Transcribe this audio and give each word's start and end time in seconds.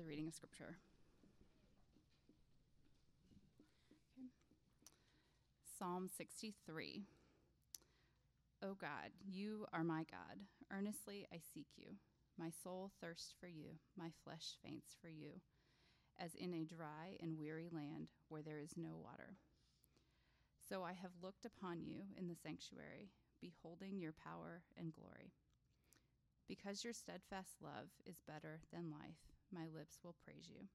the 0.00 0.06
reading 0.06 0.28
of 0.28 0.34
Scripture. 0.34 0.78
Psalm 5.78 6.08
63. 6.16 7.02
O 8.62 8.72
God, 8.80 9.10
you 9.28 9.66
are 9.74 9.84
my 9.84 10.06
God. 10.10 10.38
Earnestly 10.72 11.26
I 11.30 11.36
seek 11.52 11.66
you. 11.76 11.96
My 12.38 12.48
soul 12.62 12.92
thirsts 12.98 13.34
for 13.38 13.46
you, 13.46 13.76
my 13.98 14.08
flesh 14.24 14.56
faints 14.64 14.96
for 15.02 15.10
you, 15.10 15.42
as 16.18 16.34
in 16.34 16.54
a 16.54 16.64
dry 16.64 17.18
and 17.20 17.38
weary 17.38 17.68
land 17.70 18.08
where 18.30 18.42
there 18.42 18.58
is 18.58 18.78
no 18.78 18.96
water. 18.96 19.34
So 20.66 20.82
I 20.82 20.94
have 20.94 21.10
looked 21.22 21.44
upon 21.44 21.84
you 21.84 22.04
in 22.16 22.26
the 22.28 22.36
sanctuary, 22.42 23.10
beholding 23.42 24.00
your 24.00 24.14
power 24.14 24.62
and 24.78 24.94
glory. 24.94 25.34
Because 26.48 26.84
your 26.84 26.94
steadfast 26.94 27.56
love 27.62 27.90
is 28.06 28.22
better 28.26 28.60
than 28.72 28.90
life, 28.90 29.39
my 29.52 29.66
lips 29.72 29.98
will 30.02 30.16
praise 30.24 30.48
you. 30.48 30.66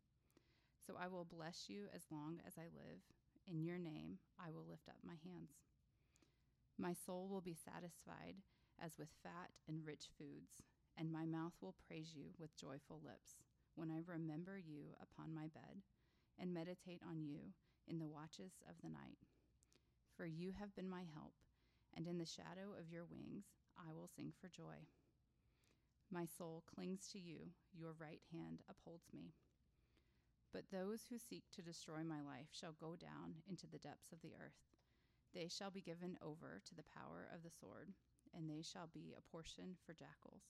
So 0.86 0.96
I 1.00 1.08
will 1.08 1.26
bless 1.26 1.66
you 1.68 1.88
as 1.94 2.06
long 2.12 2.40
as 2.46 2.58
I 2.58 2.70
live. 2.74 3.02
In 3.48 3.64
your 3.64 3.78
name 3.80 4.20
I 4.40 4.52
will 4.52 4.66
lift 4.68 4.90
up 4.90 4.98
my 5.04 5.18
hands. 5.24 5.52
My 6.78 6.94
soul 6.94 7.28
will 7.30 7.42
be 7.42 7.56
satisfied 7.56 8.36
as 8.82 8.98
with 8.98 9.10
fat 9.24 9.52
and 9.68 9.86
rich 9.86 10.10
foods, 10.18 10.62
and 10.98 11.12
my 11.12 11.26
mouth 11.26 11.54
will 11.62 11.76
praise 11.88 12.14
you 12.16 12.32
with 12.38 12.58
joyful 12.58 13.02
lips 13.04 13.40
when 13.76 13.92
I 13.92 14.02
remember 14.06 14.58
you 14.58 14.96
upon 15.02 15.34
my 15.34 15.48
bed 15.48 15.84
and 16.40 16.54
meditate 16.54 17.02
on 17.08 17.24
you 17.24 17.54
in 17.88 18.00
the 18.00 18.08
watches 18.08 18.54
of 18.68 18.76
the 18.84 18.90
night. 18.90 19.20
For 20.16 20.26
you 20.26 20.52
have 20.60 20.76
been 20.76 20.90
my 20.90 21.04
help, 21.14 21.34
and 21.96 22.08
in 22.08 22.18
the 22.18 22.26
shadow 22.26 22.76
of 22.80 22.90
your 22.90 23.06
wings 23.06 23.46
I 23.78 23.94
will 23.94 24.08
sing 24.08 24.32
for 24.40 24.50
joy. 24.50 24.88
My 26.12 26.26
soul 26.26 26.64
clings 26.74 27.08
to 27.12 27.20
you, 27.20 27.52
your 27.74 27.94
right 28.00 28.22
hand 28.32 28.62
upholds 28.70 29.08
me. 29.14 29.34
But 30.54 30.72
those 30.72 31.04
who 31.10 31.18
seek 31.18 31.44
to 31.52 31.62
destroy 31.62 32.04
my 32.04 32.22
life 32.22 32.48
shall 32.52 32.72
go 32.72 32.96
down 32.96 33.44
into 33.50 33.68
the 33.68 33.80
depths 33.80 34.14
of 34.14 34.22
the 34.22 34.36
earth. 34.40 34.56
They 35.34 35.50
shall 35.50 35.70
be 35.72 35.82
given 35.82 36.18
over 36.22 36.62
to 36.64 36.76
the 36.76 36.88
power 36.96 37.28
of 37.34 37.44
the 37.44 37.52
sword, 37.52 37.92
and 38.34 38.50
they 38.50 38.62
shall 38.62 38.88
be 38.94 39.14
a 39.18 39.32
portion 39.32 39.76
for 39.86 39.94
jackals. 39.94 40.44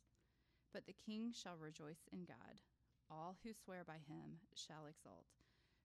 But 0.72 0.86
the 0.86 0.94
king 0.94 1.32
shall 1.34 1.58
rejoice 1.58 2.06
in 2.12 2.26
God. 2.26 2.62
All 3.10 3.38
who 3.44 3.54
swear 3.54 3.84
by 3.84 3.98
him 4.06 4.42
shall 4.54 4.86
exult, 4.86 5.26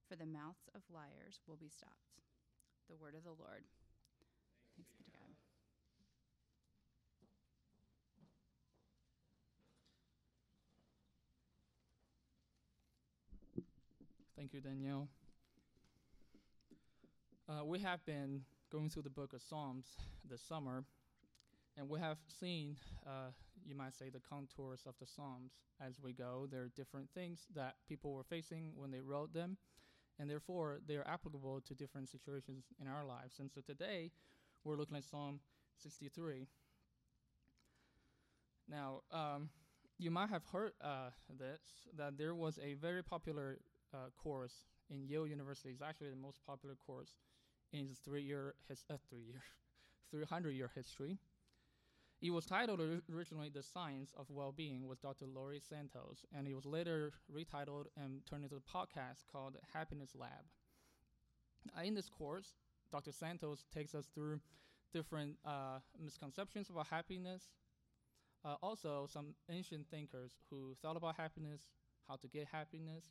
for 0.09 0.16
the 0.16 0.27
mouths 0.27 0.69
of 0.75 0.83
liars 0.92 1.41
will 1.47 1.56
be 1.56 1.70
stopped. 1.70 2.20
The 2.91 2.97
word 2.97 3.14
of 3.14 3.25
the 3.25 3.31
Lord. 3.39 3.64
Thanks 4.77 4.92
be 4.92 5.05
to 5.05 5.11
God. 5.12 5.33
Thank 14.41 14.55
you, 14.55 14.62
Danielle. 14.62 15.06
Uh, 17.46 17.62
we 17.62 17.78
have 17.80 18.02
been 18.06 18.41
going 18.72 18.88
through 18.88 19.02
the 19.02 19.10
book 19.10 19.34
of 19.34 19.42
Psalms 19.42 19.84
this 20.30 20.41
summer, 20.41 20.82
and 21.77 21.91
we 21.91 22.00
have 22.00 22.16
seen, 22.41 22.78
uh, 23.06 23.32
you 23.66 23.74
might 23.74 23.94
say, 23.94 24.08
the 24.08 24.19
contours 24.19 24.80
of 24.86 24.94
the 24.98 25.06
Psalms 25.06 25.52
as 25.86 26.00
we 26.02 26.14
go. 26.14 26.48
There 26.50 26.62
are 26.62 26.70
different 26.74 27.10
things 27.14 27.48
that 27.55 27.74
people 27.86 28.14
were 28.14 28.24
facing 28.24 28.72
when 28.77 28.91
they 28.91 29.02
wrote 29.02 29.34
them, 29.34 29.58
and 30.19 30.30
therefore 30.30 30.78
they 30.88 30.97
are 30.97 31.06
applicable 31.06 31.60
to 31.60 31.75
different 31.75 32.08
situations 32.08 32.64
in 32.80 32.88
our 32.88 33.04
lives. 33.04 33.41
And 33.41 33.50
so 33.54 33.60
today, 33.60 34.10
we're 34.64 34.77
looking 34.77 34.97
at 34.97 35.04
Psalm 35.04 35.41
63. 35.82 36.47
Now, 38.70 39.02
um, 39.12 39.50
you 39.98 40.10
might 40.10 40.30
have 40.30 40.47
heard 40.50 40.72
uh, 40.80 41.10
this 41.28 41.60
that 41.94 42.16
there 42.16 42.34
was 42.34 42.58
a 42.64 42.72
very 42.72 43.04
popular 43.04 43.58
uh, 43.94 44.10
course 44.16 44.64
in 44.91 45.06
Yale 45.06 45.27
University. 45.27 45.70
It's 45.70 45.83
actually 45.83 46.10
the 46.10 46.16
most 46.16 46.41
popular 46.46 46.74
course 46.74 47.12
in 47.72 47.88
its 47.91 48.00
three-year 48.00 48.55
his, 48.69 48.84
uh, 48.91 48.97
three-year, 49.08 49.42
300-year 50.15 50.70
history. 50.75 51.19
It 52.22 52.31
was 52.31 52.44
titled 52.44 52.81
originally 53.10 53.48
"The 53.48 53.62
Science 53.62 54.12
of 54.16 54.28
Well-Being" 54.28 54.87
with 54.87 55.00
Dr. 55.00 55.26
Laurie 55.26 55.62
Santos, 55.66 56.26
and 56.37 56.47
it 56.47 56.54
was 56.54 56.66
later 56.66 57.12
retitled 57.32 57.87
and 57.97 58.20
turned 58.26 58.44
into 58.44 58.56
a 58.56 58.60
podcast 58.60 59.25
called 59.32 59.56
Happiness 59.72 60.15
Lab. 60.15 60.44
Uh, 61.76 61.82
in 61.82 61.94
this 61.94 62.10
course, 62.10 62.54
Dr. 62.92 63.12
Santos 63.12 63.65
takes 63.72 63.94
us 63.94 64.06
through 64.15 64.41
different 64.92 65.36
uh, 65.47 65.78
misconceptions 66.03 66.69
about 66.69 66.88
happiness, 66.88 67.48
uh, 68.44 68.56
also 68.62 69.06
some 69.10 69.34
ancient 69.48 69.86
thinkers 69.91 70.32
who 70.50 70.75
thought 70.82 70.97
about 70.97 71.16
happiness, 71.16 71.69
how 72.09 72.16
to 72.16 72.28
get 72.28 72.47
happiness, 72.53 73.04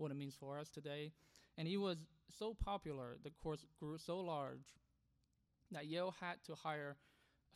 what 0.00 0.10
it 0.10 0.16
means 0.16 0.34
for 0.38 0.58
us 0.58 0.68
today. 0.68 1.12
And 1.58 1.68
it 1.68 1.76
was 1.76 1.98
so 2.38 2.54
popular, 2.54 3.16
the 3.22 3.30
course 3.42 3.64
grew 3.78 3.98
so 3.98 4.18
large 4.18 4.74
that 5.72 5.86
Yale 5.86 6.14
had 6.20 6.36
to 6.46 6.54
hire 6.54 6.96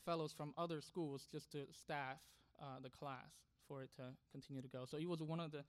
fellows 0.04 0.32
from 0.36 0.52
other 0.58 0.80
schools 0.80 1.26
just 1.32 1.50
to 1.52 1.66
staff 1.72 2.18
uh, 2.60 2.80
the 2.82 2.90
class 2.90 3.32
for 3.66 3.82
it 3.82 3.90
to 3.96 4.02
continue 4.30 4.62
to 4.62 4.68
go. 4.68 4.84
So 4.84 4.98
it 4.98 5.08
was 5.08 5.22
one 5.22 5.40
of 5.40 5.52
the 5.52 5.64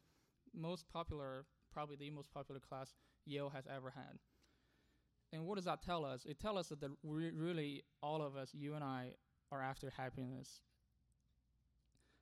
most 0.54 0.86
popular, 0.92 1.46
probably 1.72 1.96
the 1.96 2.10
most 2.10 2.32
popular 2.34 2.60
class 2.60 2.94
Yale 3.26 3.50
has 3.50 3.66
ever 3.74 3.92
had. 3.96 4.20
And 5.32 5.46
what 5.46 5.56
does 5.56 5.66
that 5.66 5.82
tell 5.82 6.06
us? 6.06 6.26
It 6.26 6.40
tells 6.40 6.58
us 6.58 6.68
that 6.68 6.82
the, 6.82 6.92
really 7.04 7.84
all 8.04 8.22
of 8.22 8.36
us, 8.36 8.50
you 8.54 8.76
and 8.76 8.84
I, 8.84 9.14
are 9.52 9.62
after 9.62 9.92
happiness. 9.96 10.62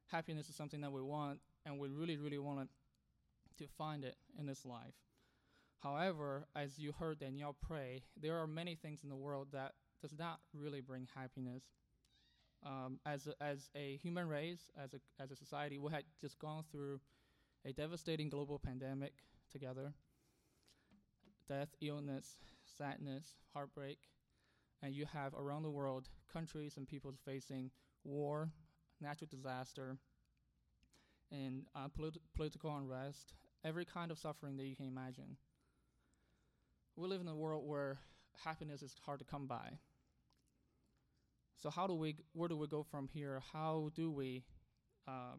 Happiness 0.08 0.47
is 0.50 0.56
something 0.56 0.81
that 0.81 0.92
we 0.92 1.02
want, 1.02 1.40
and 1.66 1.80
we 1.80 1.90
really, 1.90 2.18
really 2.18 2.38
want 2.38 2.59
to 2.59 2.68
find 3.78 4.03
it 4.03 4.18
in 4.38 4.46
this 4.46 4.66
life. 4.66 4.96
However, 5.80 6.47
as 6.56 6.80
you 6.80 6.94
heard 6.94 7.19
Danielle 7.19 7.56
pray, 7.62 8.03
there 8.16 8.38
are 8.38 8.47
many 8.47 8.75
things 8.75 9.03
in 9.03 9.09
the 9.09 9.16
world 9.16 9.50
that 9.52 9.74
does 10.02 10.18
not 10.18 10.40
really 10.53 10.81
bring 10.81 11.08
happiness. 11.14 11.63
Um, 12.66 13.00
as 13.06 13.28
a, 13.28 13.44
as 13.44 13.69
a 13.75 13.97
human 13.97 14.28
race, 14.28 14.72
as 14.81 14.94
a 14.94 15.00
as 15.22 15.31
a 15.31 15.36
society, 15.36 15.80
we 15.80 15.92
had 15.92 16.06
just 16.22 16.40
gone 16.40 16.63
through 16.72 17.02
a 17.66 17.74
devastating 17.74 18.30
global 18.30 18.59
pandemic 18.59 19.13
together. 19.52 19.94
Death, 21.47 21.75
illness, 21.81 22.38
sadness, 22.66 23.36
heartbreak, 23.53 24.00
and 24.81 24.94
you 24.96 25.06
have 25.06 25.34
around 25.34 25.63
the 25.63 25.69
world 25.69 26.09
countries 26.31 26.78
and 26.78 26.88
peoples 26.88 27.19
facing 27.25 27.72
war, 28.03 28.52
natural 29.02 29.28
disaster, 29.30 29.97
and 31.31 31.66
uh, 31.75 31.88
polit- 31.90 32.22
political 32.36 32.75
unrest, 32.75 33.34
every 33.63 33.85
kind 33.85 34.12
of 34.12 34.18
suffering 34.18 34.57
that 34.57 34.66
you 34.66 34.75
can 34.75 34.88
imagine. 34.88 35.38
We 36.96 37.07
live 37.07 37.22
in 37.22 37.28
a 37.28 37.35
world 37.35 37.63
where 37.66 37.97
happiness 38.44 38.81
is 38.81 38.94
hard 39.06 39.19
to 39.19 39.25
come 39.25 39.47
by. 39.47 39.79
So 41.62 41.69
how 41.69 41.88
do 41.88 41.94
we? 41.94 42.18
Where 42.34 42.50
do 42.50 42.57
we 42.57 42.68
go 42.68 42.84
from 42.84 43.07
here? 43.13 43.41
How 43.53 43.90
do 43.96 44.12
we 44.12 44.44
uh, 45.07 45.35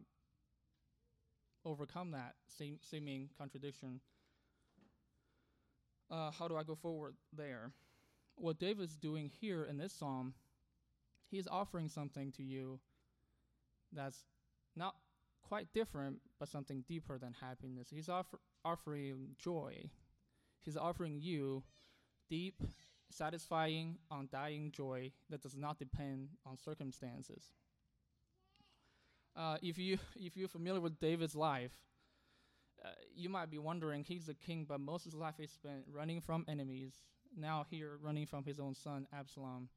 overcome 1.63 2.11
that 2.11 2.33
seem, 2.57 2.79
seeming 2.81 3.29
contradiction? 3.37 3.99
Uh, 6.09 6.31
how 6.31 6.47
do 6.47 6.57
I 6.57 6.63
go 6.63 6.75
forward 6.75 7.15
there? 7.35 7.71
What 8.37 8.59
David's 8.59 8.95
doing 8.95 9.31
here 9.39 9.63
in 9.63 9.77
this 9.77 9.93
psalm, 9.93 10.33
he's 11.29 11.47
offering 11.47 11.89
something 11.89 12.31
to 12.33 12.43
you 12.43 12.79
that's 13.93 14.23
not 14.75 14.95
quite 15.47 15.67
different, 15.73 16.17
but 16.39 16.49
something 16.49 16.83
deeper 16.87 17.17
than 17.17 17.33
happiness. 17.39 17.87
He's 17.89 18.09
offer, 18.09 18.39
offering 18.63 19.35
joy. 19.37 19.89
He's 20.63 20.77
offering 20.77 21.19
you 21.21 21.63
deep, 22.29 22.61
satisfying, 23.11 23.97
undying 24.11 24.71
joy 24.71 25.11
that 25.29 25.41
does 25.41 25.55
not 25.55 25.77
depend 25.79 26.29
on 26.45 26.57
circumstances. 26.57 27.51
Uh, 29.35 29.57
if 29.61 29.77
you 29.77 29.97
if 30.15 30.37
you're 30.37 30.47
familiar 30.47 30.81
with 30.81 30.99
David's 30.99 31.35
life, 31.35 31.73
uh, 32.83 32.89
you 33.13 33.29
might 33.29 33.51
be 33.51 33.57
wondering 33.57 34.03
he's 34.03 34.29
a 34.29 34.33
king, 34.33 34.65
but 34.67 34.79
most 34.79 35.05
of 35.05 35.11
his 35.11 35.19
life 35.19 35.35
he 35.37 35.47
spent 35.47 35.83
running 35.91 36.21
from 36.21 36.45
enemies. 36.47 36.93
Now 37.37 37.65
here, 37.69 37.97
running 38.01 38.25
from 38.25 38.45
his 38.45 38.59
own 38.59 38.73
son 38.73 39.07
Absalom. 39.13 39.69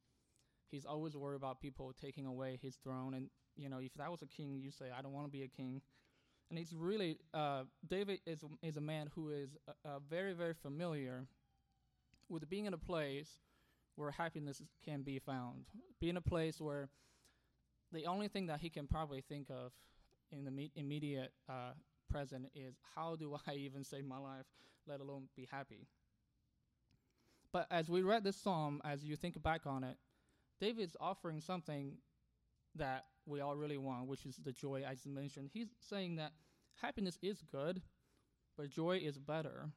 He's 0.71 0.85
always 0.85 1.17
worried 1.17 1.37
about 1.37 1.61
people 1.61 1.93
taking 2.01 2.27
away 2.27 2.59
his 2.63 2.77
throne 2.77 3.15
and 3.15 3.31
you 3.59 3.69
know, 3.69 3.79
if 3.79 3.93
that 3.95 4.11
was 4.11 4.23
a 4.23 4.27
king, 4.27 4.61
you 4.63 4.71
say, 4.71 4.87
I 4.97 5.03
don't 5.03 5.13
want 5.13 5.27
to 5.27 5.33
be 5.33 5.43
a 5.43 5.49
king. 5.49 5.83
And 6.51 6.59
it's 6.59 6.73
really, 6.73 7.19
uh, 7.35 7.65
David 7.87 8.21
is, 8.27 8.43
is 8.63 8.77
a 8.77 8.81
man 8.81 9.11
who 9.15 9.29
is 9.31 9.57
uh, 9.69 9.73
uh, 9.87 9.99
very, 10.09 10.33
very 10.33 10.55
familiar 10.55 11.27
with 12.29 12.49
being 12.49 12.67
in 12.67 12.73
a 12.75 12.79
place 12.79 13.29
where 13.97 14.11
happiness 14.11 14.63
can 14.85 15.03
be 15.03 15.19
found, 15.19 15.65
being 16.01 16.17
a 16.17 16.21
place 16.23 16.61
where 16.61 16.89
the 17.93 18.07
only 18.07 18.29
thing 18.29 18.47
that 18.47 18.61
he 18.61 18.71
can 18.71 18.87
probably 18.87 19.21
think 19.21 19.49
of 19.51 19.73
in 20.31 20.45
the 20.45 20.51
me- 20.51 20.73
immediate 20.77 21.33
uh, 21.49 21.73
present 22.09 22.47
is 22.55 22.77
how 22.95 23.17
do 23.17 23.37
I 23.47 23.55
even 23.57 23.85
save 23.85 24.05
my 24.05 24.19
life, 24.19 24.47
let 24.87 25.01
alone 25.01 25.25
be 25.37 25.49
happy. 25.51 25.87
But 27.53 27.67
as 27.71 27.89
we 27.89 28.03
read 28.03 28.25
this 28.25 28.37
psalm, 28.37 28.81
as 28.85 29.05
you 29.05 29.17
think 29.17 29.43
back 29.43 29.67
on 29.67 29.83
it, 29.85 29.97
David's 30.61 30.97
offering 31.01 31.41
something 31.41 31.97
that 32.75 33.07
we 33.27 33.41
all 33.41 33.57
really 33.57 33.79
want, 33.79 34.07
which 34.07 34.27
is 34.27 34.37
the 34.37 34.53
joy 34.53 34.85
I 34.87 34.95
just 34.95 35.07
mentioned. 35.07 35.51
He's 35.53 35.69
saying 35.81 36.17
that 36.17 36.33
happiness 36.81 37.19
is 37.23 37.43
good, 37.51 37.83
but 38.57 38.71
joy 38.71 38.99
is 38.99 39.19
better. 39.19 39.71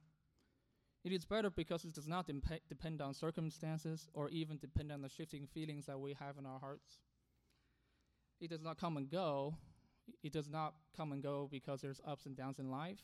It 1.04 1.12
is 1.12 1.24
better 1.24 1.50
because 1.50 1.84
it 1.84 1.94
does 1.94 2.08
not 2.08 2.26
dempe- 2.26 2.60
depend 2.68 3.00
on 3.00 3.14
circumstances 3.14 4.08
or 4.14 4.28
even 4.30 4.58
depend 4.58 4.90
on 4.92 5.02
the 5.02 5.08
shifting 5.08 5.46
feelings 5.46 5.86
that 5.86 5.98
we 6.00 6.14
have 6.14 6.38
in 6.38 6.46
our 6.46 6.58
hearts. 6.60 6.98
It 8.40 8.50
does 8.50 8.60
not 8.62 8.78
come 8.78 8.96
and 8.96 9.08
go. 9.10 9.56
It 10.22 10.32
does 10.32 10.48
not 10.48 10.74
come 10.96 11.12
and 11.12 11.22
go 11.22 11.48
because 11.50 11.80
there's 11.80 12.00
ups 12.06 12.26
and 12.26 12.36
downs 12.36 12.58
in 12.58 12.70
life, 12.70 12.98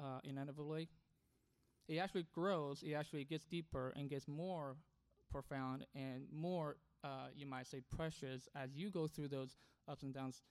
uh, 0.00 0.20
inevitably. 0.24 0.88
It 1.88 1.98
actually 1.98 2.26
grows, 2.32 2.82
it 2.82 2.92
actually 2.94 3.24
gets 3.24 3.44
deeper 3.44 3.92
and 3.96 4.08
gets 4.08 4.26
more 4.26 4.76
profound 5.30 5.86
and 5.94 6.26
more, 6.32 6.76
uh, 7.04 7.28
you 7.36 7.46
might 7.46 7.66
say, 7.66 7.82
precious 7.94 8.48
as 8.56 8.74
you 8.74 8.90
go 8.90 9.06
through 9.06 9.28
those 9.28 9.56
ups 9.86 10.02
and 10.02 10.14
downs 10.14 10.42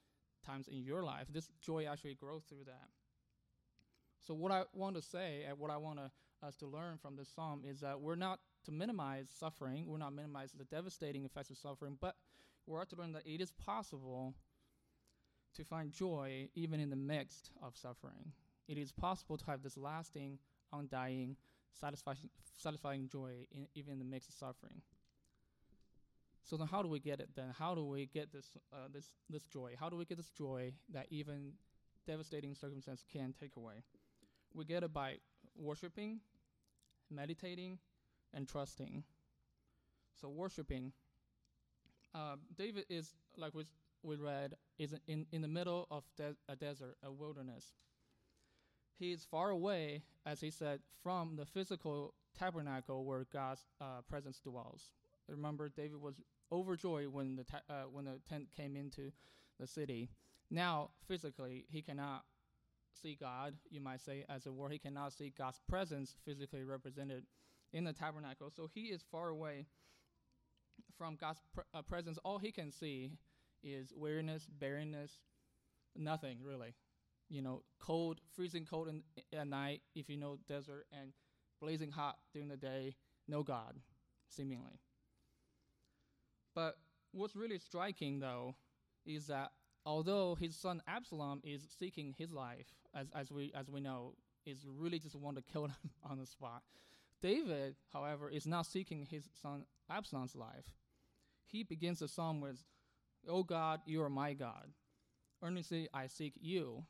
times 0.45 0.67
in 0.67 0.83
your 0.83 1.03
life. 1.03 1.27
This 1.33 1.49
joy 1.61 1.85
actually 1.89 2.13
grows 2.13 2.43
through 2.43 2.65
that. 2.65 2.89
So 4.25 4.33
what 4.33 4.51
I 4.51 4.63
want 4.73 4.95
to 4.95 5.01
say 5.01 5.43
and 5.47 5.57
what 5.57 5.71
I 5.71 5.77
want 5.77 5.99
us 6.45 6.55
to 6.57 6.67
learn 6.67 6.97
from 6.97 7.15
this 7.15 7.29
psalm 7.33 7.63
is 7.67 7.79
that 7.79 7.99
we're 7.99 8.15
not 8.15 8.39
to 8.65 8.71
minimize 8.71 9.27
suffering, 9.37 9.85
we're 9.87 9.97
not 9.97 10.13
minimize 10.13 10.51
the 10.51 10.65
devastating 10.65 11.25
effects 11.25 11.49
of 11.49 11.57
suffering, 11.57 11.97
but 11.99 12.15
we're 12.65 12.85
to 12.85 12.95
learn 12.95 13.11
that 13.13 13.25
it 13.25 13.41
is 13.41 13.51
possible 13.51 14.33
to 15.55 15.63
find 15.63 15.91
joy 15.91 16.49
even 16.55 16.79
in 16.79 16.89
the 16.89 16.95
midst 16.95 17.51
of 17.61 17.75
suffering. 17.75 18.31
It 18.67 18.77
is 18.77 18.91
possible 18.91 19.37
to 19.37 19.45
have 19.45 19.61
this 19.61 19.77
lasting, 19.77 20.39
undying, 20.71 21.35
satisfying, 21.73 22.29
satisfying 22.57 23.09
joy 23.09 23.45
in, 23.51 23.67
even 23.75 23.93
in 23.93 23.99
the 23.99 24.05
midst 24.05 24.29
of 24.29 24.35
suffering. 24.35 24.81
So 26.43 26.57
then, 26.57 26.67
how 26.67 26.81
do 26.81 26.89
we 26.89 26.99
get 26.99 27.19
it? 27.19 27.29
Then, 27.35 27.53
how 27.57 27.73
do 27.73 27.85
we 27.85 28.05
get 28.07 28.31
this 28.33 28.51
uh, 28.73 28.87
this 28.93 29.09
this 29.29 29.45
joy? 29.45 29.75
How 29.79 29.89
do 29.89 29.95
we 29.95 30.05
get 30.05 30.17
this 30.17 30.29
joy 30.29 30.73
that 30.93 31.07
even 31.09 31.53
devastating 32.05 32.53
circumstances 32.53 33.05
can 33.11 33.33
take 33.39 33.55
away? 33.55 33.83
We 34.53 34.65
get 34.65 34.83
it 34.83 34.93
by 34.93 35.17
worshiping, 35.55 36.19
meditating, 37.09 37.79
and 38.33 38.47
trusting. 38.47 39.03
So 40.19 40.29
worshiping. 40.29 40.91
Uh, 42.13 42.35
David 42.57 42.85
is 42.89 43.15
like 43.37 43.55
we 43.55 43.65
we 44.03 44.17
read 44.17 44.55
is 44.77 44.93
in 45.07 45.25
in 45.31 45.41
the 45.41 45.47
middle 45.47 45.87
of 45.89 46.03
de- 46.17 46.35
a 46.49 46.55
desert, 46.55 46.97
a 47.03 47.11
wilderness. 47.11 47.73
He 48.99 49.11
is 49.11 49.23
far 49.23 49.49
away, 49.49 50.03
as 50.25 50.41
he 50.41 50.51
said, 50.51 50.81
from 51.01 51.35
the 51.35 51.45
physical 51.45 52.13
tabernacle 52.37 53.05
where 53.05 53.25
God's 53.31 53.65
uh, 53.81 54.01
presence 54.07 54.39
dwells. 54.39 54.91
Remember, 55.27 55.69
David 55.69 56.01
was 56.01 56.15
overjoyed 56.51 57.07
when 57.07 57.35
the 57.35 57.43
ta- 57.43 57.61
uh, 57.69 57.83
when 57.91 58.05
the 58.05 58.19
tent 58.27 58.47
came 58.55 58.75
into 58.75 59.11
the 59.59 59.67
city. 59.67 60.09
Now, 60.49 60.91
physically, 61.07 61.65
he 61.69 61.81
cannot 61.81 62.23
see 63.01 63.17
God, 63.19 63.55
you 63.69 63.81
might 63.81 64.01
say, 64.01 64.25
as 64.29 64.45
it 64.45 64.53
were. 64.53 64.69
He 64.69 64.79
cannot 64.79 65.13
see 65.13 65.33
God's 65.35 65.59
presence 65.67 66.15
physically 66.25 66.63
represented 66.63 67.23
in 67.71 67.83
the 67.83 67.93
tabernacle. 67.93 68.51
So 68.55 68.69
he 68.71 68.81
is 68.87 69.03
far 69.11 69.29
away 69.29 69.65
from 70.97 71.15
God's 71.15 71.39
uh, 71.73 71.81
presence. 71.81 72.19
All 72.23 72.37
he 72.37 72.51
can 72.51 72.71
see 72.71 73.11
is 73.63 73.93
weariness, 73.95 74.45
barrenness, 74.45 75.19
nothing 75.95 76.37
really. 76.43 76.75
You 77.29 77.41
know, 77.41 77.63
cold, 77.79 78.19
freezing 78.35 78.65
cold 78.65 78.89
in, 78.89 79.01
at 79.37 79.47
night, 79.47 79.81
if 79.95 80.09
you 80.09 80.17
know 80.17 80.37
desert, 80.47 80.85
and 80.91 81.13
blazing 81.59 81.91
hot 81.91 82.17
during 82.31 82.49
the 82.49 82.57
day, 82.57 82.95
no 83.27 83.41
God, 83.41 83.79
seemingly. 84.27 84.79
But 86.55 86.77
what's 87.11 87.35
really 87.35 87.59
striking, 87.59 88.19
though, 88.19 88.55
is 89.05 89.27
that 89.27 89.51
although 89.85 90.35
his 90.35 90.55
son 90.55 90.81
Absalom 90.87 91.41
is 91.43 91.61
seeking 91.79 92.13
his 92.17 92.31
life, 92.31 92.67
as, 92.95 93.07
as, 93.15 93.31
we, 93.31 93.51
as 93.55 93.69
we 93.69 93.81
know, 93.81 94.13
is 94.45 94.65
really 94.67 94.99
just 94.99 95.15
want 95.15 95.37
to 95.37 95.43
kill 95.43 95.65
him 95.65 95.89
on 96.03 96.19
the 96.19 96.25
spot. 96.25 96.63
David, 97.21 97.75
however, 97.91 98.29
is 98.29 98.45
not 98.45 98.65
seeking 98.65 99.05
his 99.05 99.29
son 99.41 99.65
Absalom's 99.89 100.35
life. 100.35 100.65
He 101.45 101.63
begins 101.63 101.99
the 101.99 102.07
psalm 102.07 102.41
with, 102.41 102.63
O 103.27 103.43
God, 103.43 103.81
you 103.85 104.01
are 104.03 104.09
my 104.09 104.33
God. 104.33 104.69
Earnestly 105.41 105.87
I 105.93 106.07
seek 106.07 106.33
you. 106.41 106.83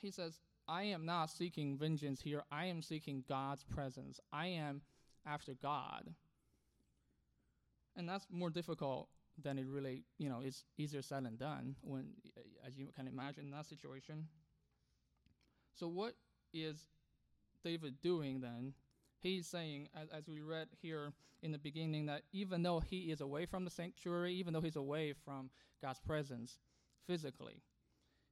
He 0.00 0.10
says, 0.10 0.38
I 0.68 0.84
am 0.84 1.04
not 1.04 1.30
seeking 1.30 1.76
vengeance 1.76 2.20
here. 2.20 2.44
I 2.50 2.66
am 2.66 2.82
seeking 2.82 3.24
God's 3.28 3.64
presence. 3.64 4.20
I 4.32 4.46
am 4.48 4.82
after 5.26 5.54
God. 5.54 6.14
And 7.96 8.08
that's 8.08 8.26
more 8.30 8.50
difficult 8.50 9.08
than 9.42 9.58
it 9.58 9.66
really, 9.68 10.04
you 10.18 10.28
know, 10.28 10.40
it's 10.44 10.64
easier 10.78 11.02
said 11.02 11.24
than 11.24 11.36
done 11.36 11.76
when, 11.82 12.06
as 12.66 12.76
you 12.76 12.88
can 12.94 13.06
imagine, 13.06 13.50
that 13.50 13.66
situation. 13.66 14.28
So, 15.74 15.88
what 15.88 16.14
is 16.52 16.88
David 17.64 18.00
doing 18.02 18.40
then? 18.40 18.74
He's 19.20 19.46
saying, 19.46 19.88
as, 20.00 20.08
as 20.10 20.28
we 20.28 20.40
read 20.40 20.68
here 20.82 21.12
in 21.42 21.50
the 21.50 21.58
beginning, 21.58 22.06
that 22.06 22.22
even 22.32 22.62
though 22.62 22.80
he 22.80 23.10
is 23.10 23.20
away 23.20 23.46
from 23.46 23.64
the 23.64 23.70
sanctuary, 23.70 24.34
even 24.34 24.52
though 24.52 24.60
he's 24.60 24.76
away 24.76 25.14
from 25.24 25.50
God's 25.82 26.00
presence 26.00 26.58
physically, 27.06 27.62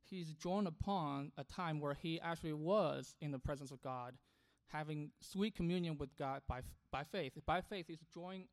he's 0.05 0.33
drawn 0.35 0.67
upon 0.67 1.33
a 1.39 1.45
time 1.45 1.81
where 1.81 1.95
he 1.95 2.21
actually 2.21 2.53
was 2.53 3.15
in 3.21 3.31
the 3.31 3.39
presence 3.39 3.71
of 3.71 3.83
God, 3.83 4.15
having 4.69 5.11
sweet 5.21 5.55
communion 5.55 5.97
with 5.99 6.15
God 6.17 6.43
by, 6.47 6.61
by 6.91 7.05
faith. 7.05 7.33
By 7.47 7.61
faith, 7.61 7.87
he's 7.89 8.05
drawing 8.13 8.47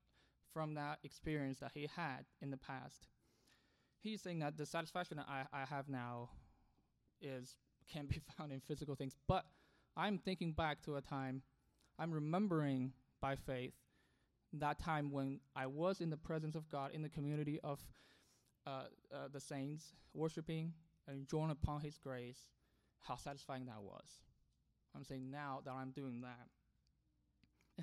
from 0.53 0.73
that 0.75 0.99
experience 1.03 1.59
that 1.59 1.71
he 1.73 1.87
had 1.95 2.25
in 2.41 2.51
the 2.51 2.57
past. 2.57 3.07
He's 4.01 4.21
saying 4.21 4.39
that 4.39 4.57
the 4.57 4.65
satisfaction 4.65 5.17
that 5.17 5.27
I, 5.27 5.43
I 5.53 5.65
have 5.65 5.89
now 5.89 6.29
is 7.21 7.57
can 7.91 8.05
be 8.05 8.19
found 8.37 8.51
in 8.51 8.59
physical 8.59 8.95
things, 8.95 9.15
but 9.27 9.45
I'm 9.97 10.17
thinking 10.17 10.53
back 10.53 10.81
to 10.83 10.95
a 10.95 11.01
time, 11.01 11.41
I'm 11.97 12.11
remembering 12.11 12.93
by 13.21 13.35
faith 13.35 13.73
that 14.53 14.79
time 14.79 15.11
when 15.11 15.39
I 15.55 15.67
was 15.67 16.01
in 16.01 16.09
the 16.09 16.17
presence 16.17 16.55
of 16.55 16.69
God 16.69 16.91
in 16.93 17.01
the 17.01 17.09
community 17.09 17.59
of 17.63 17.79
uh, 18.65 18.83
uh, 19.13 19.27
the 19.31 19.39
saints, 19.39 19.93
worshiping 20.13 20.73
and 21.07 21.27
drawn 21.27 21.51
upon 21.51 21.81
His 21.81 21.97
grace, 21.97 22.39
how 23.01 23.15
satisfying 23.15 23.65
that 23.65 23.81
was. 23.81 24.21
I'm 24.95 25.03
saying 25.03 25.29
now 25.29 25.61
that 25.65 25.71
I'm 25.71 25.91
doing 25.91 26.21
that. 26.21 26.47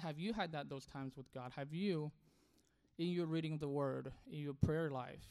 Have 0.01 0.19
you 0.19 0.33
had 0.33 0.53
that 0.53 0.69
those 0.69 0.87
times 0.87 1.17
with 1.17 1.33
God? 1.33 1.53
Have 1.57 1.73
you 1.73 2.11
in 2.98 3.08
your 3.08 3.26
reading 3.26 3.54
of 3.54 3.60
the 3.60 3.69
word, 3.69 4.12
in 4.31 4.38
your 4.38 4.54
prayer 4.54 4.90
life, 4.90 5.25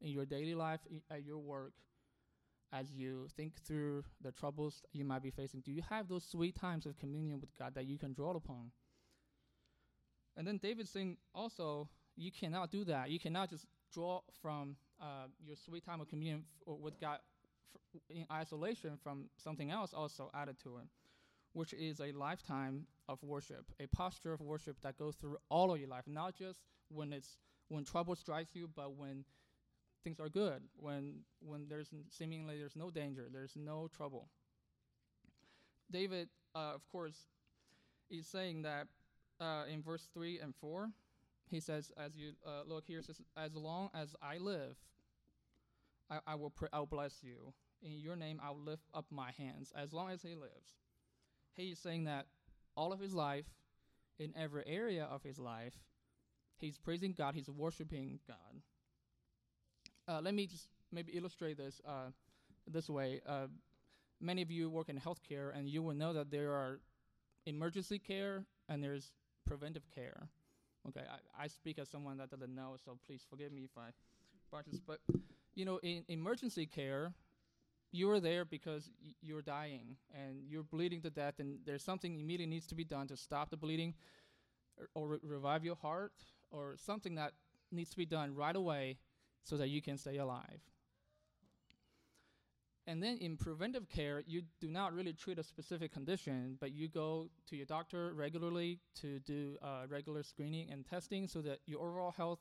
in 0.00 0.08
your 0.10 0.24
daily 0.26 0.54
life, 0.54 0.80
I- 0.90 1.14
at 1.14 1.24
your 1.24 1.38
work, 1.38 1.72
as 2.72 2.90
you 2.92 3.28
think 3.36 3.54
through 3.60 4.04
the 4.20 4.32
troubles 4.32 4.82
you 4.92 5.04
might 5.04 5.22
be 5.22 5.30
facing, 5.30 5.60
do 5.60 5.72
you 5.72 5.82
have 5.82 6.08
those 6.08 6.24
sweet 6.24 6.56
times 6.56 6.86
of 6.86 6.96
communion 6.98 7.40
with 7.40 7.54
God 7.58 7.74
that 7.74 7.84
you 7.86 7.98
can 7.98 8.12
draw 8.14 8.30
upon? 8.34 8.72
And 10.36 10.46
then 10.46 10.58
David's 10.58 10.90
saying 10.90 11.18
also, 11.34 11.88
you 12.16 12.30
cannot 12.32 12.70
do 12.70 12.84
that. 12.84 13.10
You 13.10 13.18
cannot 13.18 13.50
just 13.50 13.66
draw 13.92 14.20
from 14.40 14.76
uh, 15.00 15.26
your 15.44 15.56
sweet 15.56 15.84
time 15.84 16.00
of 16.00 16.08
communion 16.08 16.44
f- 16.66 16.78
with 16.78 16.98
God 17.00 17.18
f- 17.94 18.00
in 18.10 18.26
isolation 18.32 18.98
from 19.02 19.28
something 19.36 19.70
else 19.70 19.92
also 19.92 20.30
added 20.34 20.56
to 20.64 20.78
it, 20.78 20.86
which 21.52 21.72
is 21.74 22.00
a 22.00 22.12
lifetime 22.12 22.86
of 23.08 23.22
worship, 23.22 23.70
a 23.80 23.86
posture 23.86 24.32
of 24.32 24.40
worship 24.40 24.80
that 24.82 24.96
goes 24.96 25.16
through 25.16 25.36
all 25.48 25.72
of 25.72 25.78
your 25.78 25.88
life, 25.88 26.04
not 26.06 26.34
just 26.34 26.60
when 26.88 27.12
it's 27.12 27.38
when 27.68 27.84
trouble 27.84 28.14
strikes 28.14 28.54
you, 28.54 28.68
but 28.74 28.96
when 28.96 29.24
things 30.04 30.18
are 30.20 30.28
good, 30.28 30.62
when 30.76 31.20
when 31.40 31.66
there's 31.68 31.90
seemingly 32.10 32.58
there's 32.58 32.76
no 32.76 32.90
danger, 32.90 33.28
there's 33.32 33.56
no 33.56 33.88
trouble. 33.94 34.28
David, 35.90 36.28
uh, 36.54 36.72
of 36.74 36.86
course, 36.88 37.26
is 38.10 38.26
saying 38.26 38.62
that 38.62 38.86
uh, 39.40 39.64
in 39.70 39.82
verse 39.82 40.08
three 40.14 40.38
and 40.38 40.54
four, 40.54 40.90
he 41.50 41.60
says, 41.60 41.92
as 41.98 42.16
you 42.16 42.32
uh, 42.46 42.62
look 42.66 42.84
here, 42.86 43.02
says, 43.02 43.20
"As 43.36 43.54
long 43.54 43.90
as 43.94 44.14
I 44.22 44.38
live, 44.38 44.76
I, 46.10 46.20
I 46.26 46.34
will 46.34 46.50
pr- 46.50 46.72
I 46.72 46.78
will 46.78 46.86
bless 46.86 47.22
you. 47.22 47.52
In 47.82 47.98
your 47.98 48.16
name, 48.16 48.40
I 48.42 48.50
will 48.50 48.60
lift 48.60 48.84
up 48.94 49.06
my 49.10 49.32
hands. 49.32 49.72
As 49.76 49.92
long 49.92 50.10
as 50.10 50.22
he 50.22 50.34
lives." 50.34 50.81
He 51.54 51.70
is 51.70 51.78
saying 51.78 52.04
that 52.04 52.26
all 52.76 52.92
of 52.92 53.00
his 53.00 53.14
life, 53.14 53.46
in 54.18 54.32
every 54.36 54.62
area 54.66 55.04
of 55.10 55.22
his 55.22 55.38
life, 55.38 55.74
he's 56.58 56.78
praising 56.78 57.12
God, 57.12 57.34
he's 57.34 57.50
worshiping 57.50 58.20
God. 58.26 58.62
Uh, 60.08 60.20
let 60.20 60.34
me 60.34 60.46
just 60.46 60.68
maybe 60.90 61.12
illustrate 61.12 61.56
this 61.56 61.80
uh, 61.86 62.10
this 62.66 62.88
way. 62.88 63.20
Uh, 63.26 63.46
many 64.20 64.42
of 64.42 64.50
you 64.50 64.70
work 64.70 64.88
in 64.88 64.98
healthcare, 64.98 65.56
and 65.56 65.68
you 65.68 65.82
will 65.82 65.94
know 65.94 66.12
that 66.12 66.30
there 66.30 66.52
are 66.52 66.80
emergency 67.46 67.98
care 67.98 68.44
and 68.68 68.82
there's 68.82 69.12
preventive 69.46 69.90
care. 69.94 70.28
Okay, 70.88 71.02
I, 71.08 71.44
I 71.44 71.46
speak 71.48 71.78
as 71.78 71.88
someone 71.88 72.18
that 72.18 72.30
doesn't 72.30 72.54
know, 72.54 72.76
so 72.84 72.98
please 73.06 73.22
forgive 73.28 73.52
me 73.52 73.62
if 73.64 73.70
I. 73.76 73.90
But 74.86 74.98
you 75.54 75.64
know, 75.64 75.78
in 75.82 76.04
emergency 76.08 76.66
care, 76.66 77.14
you 77.92 78.10
are 78.10 78.20
there 78.20 78.44
because 78.44 78.90
you're 79.20 79.42
dying 79.42 79.96
and 80.14 80.42
you're 80.48 80.62
bleeding 80.62 81.02
to 81.02 81.10
death, 81.10 81.34
and 81.38 81.58
there's 81.64 81.84
something 81.84 82.18
immediately 82.18 82.46
needs 82.46 82.66
to 82.68 82.74
be 82.74 82.84
done 82.84 83.06
to 83.08 83.16
stop 83.16 83.50
the 83.50 83.56
bleeding, 83.56 83.94
or, 84.78 84.88
or 84.94 85.08
re- 85.08 85.18
revive 85.22 85.64
your 85.64 85.76
heart, 85.76 86.12
or 86.50 86.74
something 86.76 87.14
that 87.14 87.32
needs 87.70 87.90
to 87.90 87.96
be 87.96 88.06
done 88.06 88.34
right 88.34 88.56
away 88.56 88.98
so 89.42 89.56
that 89.56 89.68
you 89.68 89.82
can 89.82 89.98
stay 89.98 90.16
alive. 90.16 90.60
And 92.86 93.00
then 93.00 93.18
in 93.18 93.36
preventive 93.36 93.88
care, 93.88 94.24
you 94.26 94.42
do 94.60 94.68
not 94.68 94.92
really 94.92 95.12
treat 95.12 95.38
a 95.38 95.44
specific 95.44 95.92
condition, 95.92 96.56
but 96.60 96.72
you 96.72 96.88
go 96.88 97.28
to 97.48 97.56
your 97.56 97.66
doctor 97.66 98.12
regularly 98.12 98.80
to 99.00 99.20
do 99.20 99.56
uh, 99.62 99.82
regular 99.88 100.24
screening 100.24 100.68
and 100.70 100.84
testing 100.84 101.28
so 101.28 101.40
that 101.42 101.60
your 101.66 101.80
overall 101.80 102.10
health 102.10 102.40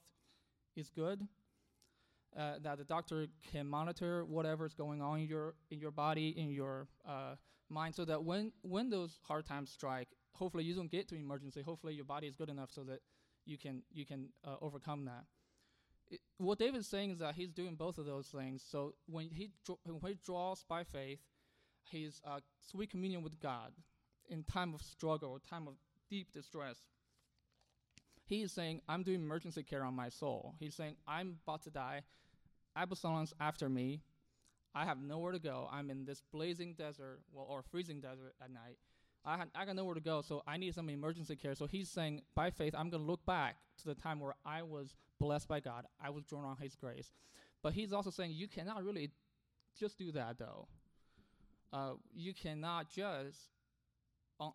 is 0.76 0.90
good. 0.90 1.28
Uh, 2.38 2.54
that 2.62 2.78
the 2.78 2.84
doctor 2.86 3.28
can 3.52 3.68
monitor 3.68 4.24
whatever's 4.24 4.74
going 4.74 5.02
on 5.02 5.20
in 5.20 5.28
your 5.28 5.54
in 5.70 5.80
your 5.80 5.92
body, 5.92 6.30
in 6.38 6.50
your 6.50 6.88
uh, 7.06 7.36
mind, 7.70 7.94
so 7.94 8.06
that 8.06 8.24
when 8.24 8.52
when 8.62 8.90
those 8.90 9.20
hard 9.24 9.46
times 9.46 9.70
strike, 9.70 10.08
hopefully 10.34 10.64
you 10.64 10.74
don't 10.74 10.92
get 10.92 11.08
to 11.10 11.16
emergency. 11.16 11.62
Hopefully 11.62 11.94
your 11.94 12.06
body 12.06 12.28
is 12.28 12.36
good 12.36 12.50
enough 12.50 12.72
so 12.72 12.84
that 12.84 13.00
you 13.46 13.58
can 13.58 13.84
you 13.92 14.06
can 14.06 14.30
uh, 14.46 14.56
overcome 14.62 15.06
that 15.06 15.26
it, 16.12 16.20
what 16.38 16.60
David's 16.60 16.88
saying 16.88 17.12
is 17.12 17.20
that 17.20 17.36
he's 17.36 17.52
doing 17.52 17.76
both 17.76 17.98
of 17.98 18.06
those 18.06 18.28
things. 18.28 18.64
So 18.70 18.94
when 19.08 19.30
he 19.32 19.52
when 19.86 20.12
he 20.12 20.18
draws 20.24 20.64
by 20.68 20.84
faith, 20.84 21.20
his 21.90 22.22
uh, 22.26 22.40
sweet 22.70 22.92
communion 22.92 23.24
with 23.24 23.40
God 23.40 23.72
in 24.30 24.44
time 24.44 24.74
of 24.74 24.82
struggle, 24.82 25.40
time 25.50 25.68
of 25.68 25.76
deep 26.10 26.32
distress. 26.32 26.78
He 28.32 28.44
is 28.44 28.54
saying, 28.54 28.80
"I'm 28.88 29.04
doing 29.04 29.22
emergency 29.22 29.62
care 29.62 29.84
on 29.84 29.94
my 29.94 30.08
soul." 30.08 30.56
He's 30.58 30.74
saying, 30.74 30.96
"I'm 31.06 31.40
about 31.44 31.64
to 31.64 31.70
die. 31.70 32.04
Absalom's 32.78 33.34
after 33.42 33.68
me. 33.68 34.04
I 34.74 34.86
have 34.86 35.02
nowhere 35.02 35.34
to 35.34 35.40
go. 35.40 35.68
I'm 35.70 35.90
in 35.90 36.06
this 36.06 36.22
blazing 36.32 36.76
desert, 36.76 37.20
well, 37.34 37.46
or 37.50 37.62
freezing 37.62 38.00
desert 38.00 38.36
at 38.42 38.50
night. 38.50 38.78
I, 39.26 39.36
ha- 39.36 39.52
I 39.54 39.66
got 39.66 39.76
nowhere 39.76 39.96
to 39.96 40.00
go, 40.00 40.22
so 40.22 40.44
I 40.48 40.56
need 40.56 40.74
some 40.74 40.88
emergency 40.88 41.36
care. 41.36 41.56
So 41.56 41.68
he's 41.68 41.90
saying, 41.90 42.22
by 42.34 42.52
faith, 42.52 42.74
I'm 42.74 42.90
going 42.90 43.04
to 43.04 43.08
look 43.08 43.26
back 43.26 43.58
to 43.80 43.86
the 43.86 43.96
time 43.96 44.22
where 44.22 44.36
I 44.46 44.62
was 44.62 44.96
blessed 45.20 45.50
by 45.50 45.60
God. 45.60 45.86
I 46.02 46.10
was 46.10 46.24
drawn 46.24 46.46
on 46.46 46.56
His 46.56 46.74
grace. 46.78 47.12
But 47.62 47.74
He's 47.74 47.92
also 47.92 48.12
saying 48.12 48.32
you 48.32 48.48
cannot 48.48 48.82
really 48.86 49.12
just 49.78 49.98
do 49.98 50.14
that, 50.14 50.40
though. 50.40 50.70
Uh, 51.74 51.96
you 52.16 52.34
cannot 52.34 52.90
just 52.90 53.50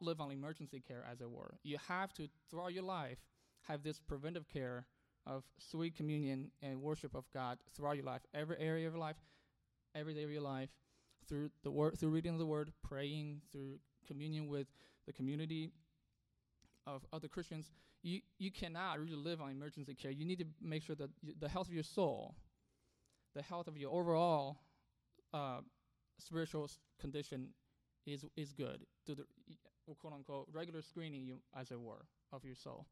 live 0.00 0.18
on 0.18 0.33
emergency 0.33 0.80
care, 0.80 1.04
as 1.12 1.21
it 1.21 1.30
were. 1.30 1.59
You 1.62 1.76
have 1.88 2.14
to, 2.14 2.26
throughout 2.50 2.73
your 2.73 2.85
life, 2.85 3.18
have 3.68 3.82
this 3.82 3.99
preventive 3.99 4.49
care 4.49 4.87
of 5.26 5.44
sweet 5.58 5.96
communion 5.96 6.50
and 6.62 6.80
worship 6.80 7.14
of 7.14 7.25
God 7.32 7.58
throughout 7.75 7.96
your 7.96 8.04
life, 8.04 8.23
every 8.32 8.56
area 8.58 8.87
of 8.87 8.94
your 8.94 9.00
life, 9.00 9.16
every 9.94 10.14
day 10.14 10.23
of 10.23 10.30
your 10.30 10.42
life, 10.42 10.70
through 11.28 11.50
the 11.64 11.70
word, 11.70 11.99
through 11.99 12.11
reading 12.11 12.38
the 12.38 12.46
word, 12.46 12.73
praying, 12.82 13.40
through 13.50 13.78
communion 14.06 14.46
with 14.46 14.68
the 15.06 15.12
community 15.12 15.73
of 16.87 17.04
other 17.12 17.26
Christians, 17.28 17.70
you, 18.02 18.20
you 18.38 18.52
cannot 18.52 19.00
really 19.00 19.16
live 19.16 19.40
on 19.40 19.50
emergency 19.50 19.94
care. 19.94 20.12
You 20.12 20.25
need 20.25 20.38
to 20.38 20.44
make 20.62 20.82
sure 20.85 20.94
that 20.96 21.11
y- 21.25 21.35
the 21.40 21.49
health 21.49 21.66
of 21.66 21.75
your 21.75 21.82
soul, 21.82 22.37
the 23.35 23.42
health 23.42 23.66
of 23.66 23.76
your 23.76 23.92
overall 23.92 24.58
uh, 25.35 25.61
spiritual 26.18 26.70
condition 27.00 27.49
is 28.06 28.25
is 28.37 28.52
good. 28.52 28.85
Do 29.04 29.16
the 29.16 29.25
quote 30.00 30.12
unquote 30.12 30.46
regular 30.52 30.82
screening, 30.82 31.25
you, 31.26 31.38
as 31.58 31.70
it 31.73 31.80
were, 31.80 32.06
of 32.32 32.44
your 32.44 32.54
soul. 32.54 32.87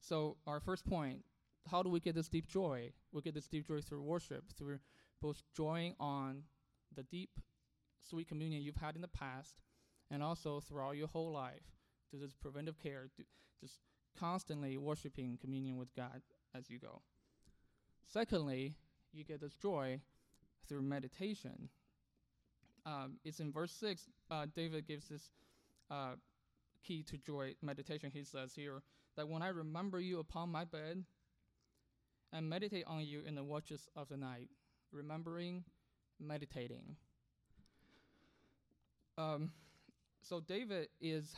So 0.00 0.36
our 0.46 0.60
first 0.60 0.86
point: 0.86 1.24
How 1.70 1.82
do 1.82 1.88
we 1.88 2.00
get 2.00 2.14
this 2.14 2.28
deep 2.28 2.46
joy? 2.46 2.92
We 3.12 3.22
get 3.22 3.34
this 3.34 3.48
deep 3.48 3.66
joy 3.66 3.80
through 3.80 4.02
worship, 4.02 4.44
through 4.56 4.78
both 5.20 5.42
joying 5.56 5.94
on 5.98 6.44
the 6.94 7.02
deep, 7.02 7.40
sweet 8.08 8.28
communion 8.28 8.62
you've 8.62 8.76
had 8.76 8.96
in 8.96 9.02
the 9.02 9.08
past, 9.08 9.56
and 10.10 10.22
also 10.22 10.60
throughout 10.60 10.96
your 10.96 11.08
whole 11.08 11.32
life 11.32 11.62
through 12.10 12.20
this 12.20 12.34
preventive 12.34 12.78
care, 12.78 13.08
just 13.60 13.80
constantly 14.18 14.76
worshiping 14.76 15.38
communion 15.40 15.76
with 15.76 15.94
God 15.94 16.22
as 16.54 16.70
you 16.70 16.78
go. 16.78 17.02
Secondly, 18.06 18.74
you 19.12 19.24
get 19.24 19.40
this 19.40 19.54
joy 19.54 20.00
through 20.68 20.82
meditation. 20.82 21.68
Um, 22.86 23.18
it's 23.24 23.40
in 23.40 23.52
verse 23.52 23.72
6, 23.72 24.08
uh, 24.30 24.46
David 24.54 24.86
gives 24.86 25.08
this 25.08 25.30
uh, 25.90 26.12
key 26.82 27.02
to 27.04 27.18
joy 27.18 27.54
meditation. 27.62 28.10
He 28.12 28.24
says 28.24 28.54
here 28.54 28.82
that 29.18 29.28
when 29.28 29.42
I 29.42 29.48
remember 29.48 30.00
you 30.00 30.20
upon 30.20 30.48
my 30.48 30.64
bed 30.64 31.04
and 32.32 32.48
meditate 32.48 32.84
on 32.86 33.04
you 33.04 33.22
in 33.26 33.34
the 33.34 33.42
watches 33.42 33.88
of 33.96 34.08
the 34.08 34.16
night, 34.16 34.48
remembering, 34.92 35.64
meditating. 36.20 36.96
Um, 39.18 39.50
so 40.22 40.38
David 40.40 40.88
is 41.00 41.34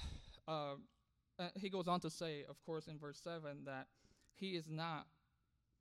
uh, 0.47 0.75
uh, 1.39 1.49
he 1.59 1.71
goes 1.71 1.89
on 1.89 2.01
to 2.01 2.11
say, 2.11 2.45
of 2.51 2.63
course, 2.67 2.87
in 2.87 2.99
verse 2.99 3.19
7, 3.25 3.65
that 3.65 3.87
he 4.35 4.51
is 4.51 4.69
not 4.69 5.07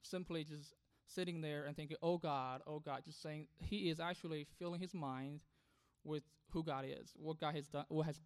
simply 0.02 0.42
just 0.42 0.74
sitting 1.06 1.42
there 1.42 1.64
and 1.64 1.76
thinking, 1.76 1.98
oh 2.02 2.16
God, 2.16 2.62
oh 2.66 2.78
God, 2.78 3.02
just 3.04 3.20
saying, 3.20 3.46
he 3.58 3.90
is 3.90 4.00
actually 4.00 4.46
filling 4.58 4.80
his 4.80 4.94
mind 4.94 5.40
with 6.02 6.22
who 6.50 6.64
God 6.64 6.86
is, 6.86 7.12
what 7.14 7.38
God 7.38 7.54
has 7.54 7.66
done, 7.66 7.84
what 7.88 8.06
has 8.06 8.18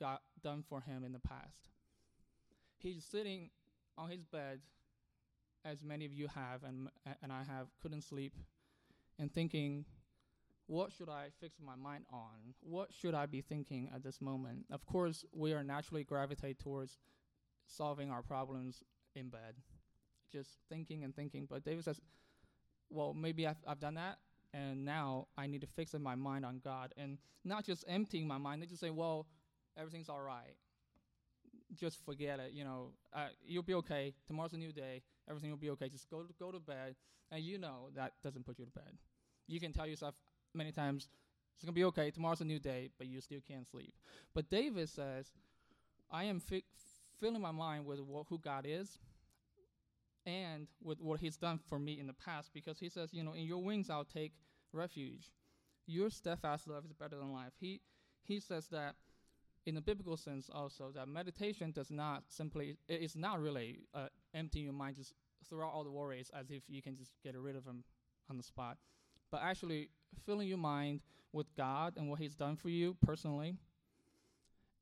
God 0.00 0.18
done 0.42 0.64
for 0.68 0.80
him 0.80 1.04
in 1.04 1.12
the 1.12 1.20
past. 1.20 1.68
He's 2.82 3.04
sitting 3.04 3.50
on 3.96 4.10
his 4.10 4.24
bed, 4.24 4.60
as 5.64 5.84
many 5.84 6.04
of 6.04 6.12
you 6.12 6.28
have, 6.28 6.64
and, 6.64 6.88
and 7.22 7.32
I 7.32 7.44
have, 7.44 7.68
couldn't 7.80 8.02
sleep, 8.02 8.34
and 9.18 9.32
thinking, 9.32 9.84
what 10.66 10.90
should 10.92 11.08
I 11.08 11.28
fix 11.40 11.58
my 11.64 11.76
mind 11.76 12.04
on? 12.12 12.54
What 12.60 12.92
should 12.92 13.14
I 13.14 13.26
be 13.26 13.40
thinking 13.40 13.90
at 13.94 14.02
this 14.02 14.20
moment? 14.20 14.66
Of 14.70 14.86
course, 14.86 15.24
we 15.32 15.52
are 15.52 15.62
naturally 15.62 16.02
gravitate 16.02 16.58
towards 16.58 16.98
solving 17.66 18.10
our 18.10 18.22
problems 18.22 18.82
in 19.14 19.28
bed, 19.28 19.56
just 20.32 20.58
thinking 20.68 21.04
and 21.04 21.14
thinking. 21.14 21.46
But 21.48 21.64
David 21.64 21.84
says, 21.84 22.00
well, 22.90 23.14
maybe 23.14 23.46
I've, 23.46 23.62
I've 23.66 23.80
done 23.80 23.94
that, 23.94 24.18
and 24.52 24.84
now 24.84 25.28
I 25.36 25.46
need 25.46 25.60
to 25.60 25.66
fix 25.66 25.94
my 25.94 26.14
mind 26.14 26.44
on 26.44 26.60
God, 26.64 26.92
and 26.96 27.18
not 27.44 27.64
just 27.64 27.84
emptying 27.86 28.26
my 28.26 28.38
mind. 28.38 28.62
They 28.62 28.66
just 28.66 28.80
say, 28.80 28.90
well, 28.90 29.26
everything's 29.76 30.08
all 30.08 30.20
right. 30.20 30.56
Just 31.74 32.04
forget 32.04 32.38
it. 32.40 32.52
You 32.52 32.64
know, 32.64 32.90
uh, 33.14 33.28
you'll 33.44 33.62
be 33.62 33.74
okay. 33.74 34.14
Tomorrow's 34.26 34.52
a 34.52 34.58
new 34.58 34.72
day. 34.72 35.02
Everything 35.28 35.50
will 35.50 35.58
be 35.58 35.70
okay. 35.70 35.88
Just 35.88 36.10
go 36.10 36.22
to, 36.22 36.34
go 36.38 36.50
to 36.50 36.58
bed, 36.58 36.96
and 37.30 37.42
you 37.42 37.58
know 37.58 37.88
that 37.96 38.12
doesn't 38.22 38.44
put 38.44 38.58
you 38.58 38.64
to 38.66 38.70
bed. 38.70 38.92
You 39.46 39.60
can 39.60 39.72
tell 39.72 39.86
yourself, 39.86 40.14
many 40.54 40.72
times 40.72 41.08
it's 41.56 41.66
to 41.66 41.72
be 41.72 41.84
okay. 41.84 42.10
Tomorrow's 42.10 42.40
a 42.40 42.44
new 42.44 42.58
day, 42.58 42.90
but 42.98 43.06
you 43.06 43.20
still 43.20 43.40
can't 43.46 43.66
sleep. 43.66 43.94
But 44.34 44.50
David 44.50 44.88
says, 44.88 45.30
I 46.10 46.24
am 46.24 46.40
fi- 46.40 46.64
filling 47.20 47.40
my 47.40 47.52
mind 47.52 47.86
with 47.86 48.00
what, 48.00 48.26
who 48.28 48.38
God 48.38 48.66
is 48.68 48.98
and 50.26 50.66
with 50.82 51.00
what 51.00 51.20
He's 51.20 51.36
done 51.36 51.58
for 51.68 51.78
me 51.78 51.98
in 52.00 52.06
the 52.06 52.12
past 52.12 52.50
because 52.52 52.78
He 52.78 52.88
says, 52.88 53.10
you 53.12 53.22
know, 53.22 53.32
in 53.32 53.44
your 53.44 53.62
wings 53.62 53.90
I'll 53.90 54.04
take 54.04 54.32
refuge. 54.72 55.32
Your 55.86 56.10
steadfast 56.10 56.68
love 56.68 56.84
is 56.84 56.92
better 56.92 57.16
than 57.16 57.32
life. 57.32 57.52
He, 57.60 57.80
he 58.24 58.40
says 58.40 58.68
that 58.68 58.94
in 59.66 59.74
the 59.74 59.80
biblical 59.80 60.16
sense 60.16 60.50
also 60.52 60.90
that 60.94 61.08
meditation 61.08 61.70
does 61.70 61.90
not 61.90 62.24
simply, 62.28 62.76
it 62.88 63.00
is 63.00 63.14
not 63.14 63.40
really 63.40 63.80
uh, 63.94 64.06
emptying 64.34 64.64
your 64.64 64.74
mind, 64.74 64.96
just 64.96 65.14
throw 65.48 65.66
out 65.66 65.72
all 65.72 65.84
the 65.84 65.90
worries 65.90 66.30
as 66.38 66.50
if 66.50 66.62
you 66.68 66.82
can 66.82 66.96
just 66.96 67.12
get 67.22 67.36
rid 67.36 67.56
of 67.56 67.64
them 67.64 67.84
on 68.30 68.36
the 68.36 68.42
spot 68.42 68.78
but 69.32 69.40
actually 69.42 69.88
filling 70.24 70.46
your 70.46 70.58
mind 70.58 71.00
with 71.32 71.46
God 71.56 71.94
and 71.96 72.08
what 72.08 72.20
He's 72.20 72.36
done 72.36 72.54
for 72.54 72.68
you 72.68 72.94
personally, 73.04 73.54